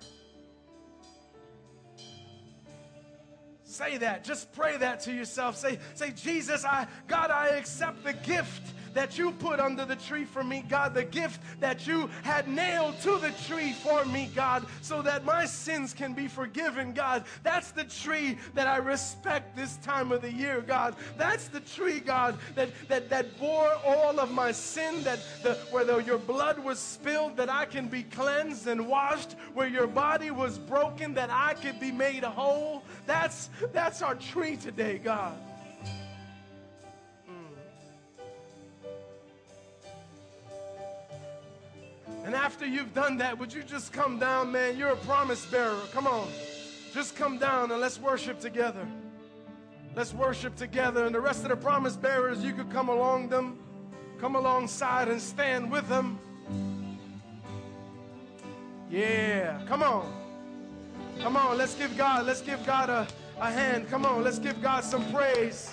Say 3.64 3.98
that. 3.98 4.24
Just 4.24 4.54
pray 4.54 4.78
that 4.78 5.02
to 5.02 5.12
yourself. 5.12 5.58
Say, 5.58 5.80
say, 5.96 6.12
Jesus, 6.12 6.64
I 6.64 6.88
God, 7.08 7.30
I 7.30 7.50
accept 7.50 8.04
the 8.06 8.14
gift 8.14 8.75
that 8.96 9.18
you 9.18 9.32
put 9.32 9.60
under 9.60 9.86
the 9.86 9.96
tree 9.96 10.26
for 10.26 10.44
me, 10.44 10.66
God, 10.68 10.94
the 10.94 11.04
gift 11.04 11.42
that 11.60 11.86
you 11.86 12.10
had 12.24 12.48
nailed 12.48 13.00
to 13.02 13.18
the 13.20 13.32
tree 13.48 13.74
for 13.74 14.04
me, 14.06 14.30
God, 14.36 14.66
so 14.82 15.02
that 15.04 15.24
my 15.24 15.46
sins 15.46 15.94
can 15.94 16.14
be 16.14 16.28
forgiven, 16.28 16.94
God. 16.94 17.26
That's 17.44 17.72
the 17.72 17.84
tree 17.84 18.38
that 18.54 18.68
I 18.68 18.78
respect 18.78 19.56
this 19.56 19.78
time 19.78 20.12
of 20.12 20.22
the 20.22 20.32
year, 20.32 20.62
God. 20.62 20.96
That's 21.18 21.48
the 21.48 21.60
tree, 21.60 22.00
God, 22.00 22.38
that 22.56 22.70
that 22.88 23.10
that 23.10 23.40
bore 23.40 23.72
all 23.86 24.20
of 24.20 24.32
my 24.32 24.52
sin, 24.52 25.04
that 25.04 25.20
the 25.44 25.56
where 25.72 25.86
the, 25.86 25.98
your 25.98 26.18
blood 26.18 26.60
was 26.60 26.80
spilled, 26.80 27.38
that 27.38 27.50
I 27.50 27.66
can 27.66 27.88
be 27.88 28.04
cleansed 28.04 28.68
and 28.68 28.88
washed, 28.88 29.36
where 29.54 29.68
your 29.68 29.88
body 29.88 30.32
was 30.32 30.58
broken, 30.58 31.14
that 31.16 31.30
I 31.30 31.54
could 31.54 31.80
be 31.80 31.92
made 31.92 32.24
whole. 32.24 32.84
That's 33.06 33.50
that's 33.74 34.02
our 34.02 34.16
tree 34.16 34.58
today, 34.58 34.98
God. 34.98 35.38
And 42.26 42.34
after 42.34 42.66
you've 42.66 42.96
done 42.96 43.18
that, 43.18 43.38
would 43.38 43.54
you 43.54 43.62
just 43.62 43.94
come 43.94 44.18
down, 44.18 44.52
man? 44.52 44.78
You're 44.78 44.90
a 44.90 44.96
promise 44.96 45.46
bearer. 45.46 45.80
Come 45.94 46.08
on. 46.08 46.28
Just 46.92 47.16
come 47.16 47.38
down 47.38 47.70
and 47.70 47.80
let's 47.80 48.00
worship 48.00 48.40
together. 48.40 48.88
Let's 49.96 50.12
worship 50.12 50.56
together. 50.56 51.06
And 51.06 51.14
the 51.14 51.22
rest 51.22 51.44
of 51.44 51.50
the 51.50 51.56
promise 51.56 51.96
bearers, 51.96 52.44
you 52.44 52.54
could 52.54 52.72
come 52.72 52.90
along 52.90 53.30
them, 53.30 53.60
come 54.20 54.36
alongside 54.36 55.08
and 55.08 55.22
stand 55.22 55.72
with 55.72 55.88
them. 55.88 56.18
Yeah, 58.90 59.62
come 59.68 59.84
on. 59.84 60.12
Come 61.22 61.38
on, 61.38 61.60
let's 61.60 61.76
give 61.76 61.96
God, 61.96 62.26
let's 62.26 62.42
give 62.42 62.66
God 62.66 62.90
a, 62.90 63.08
a 63.40 63.52
hand. 63.52 63.88
Come 63.88 64.04
on, 64.04 64.24
let's 64.24 64.40
give 64.40 64.64
God 64.64 64.84
some 64.84 65.06
praise. 65.14 65.72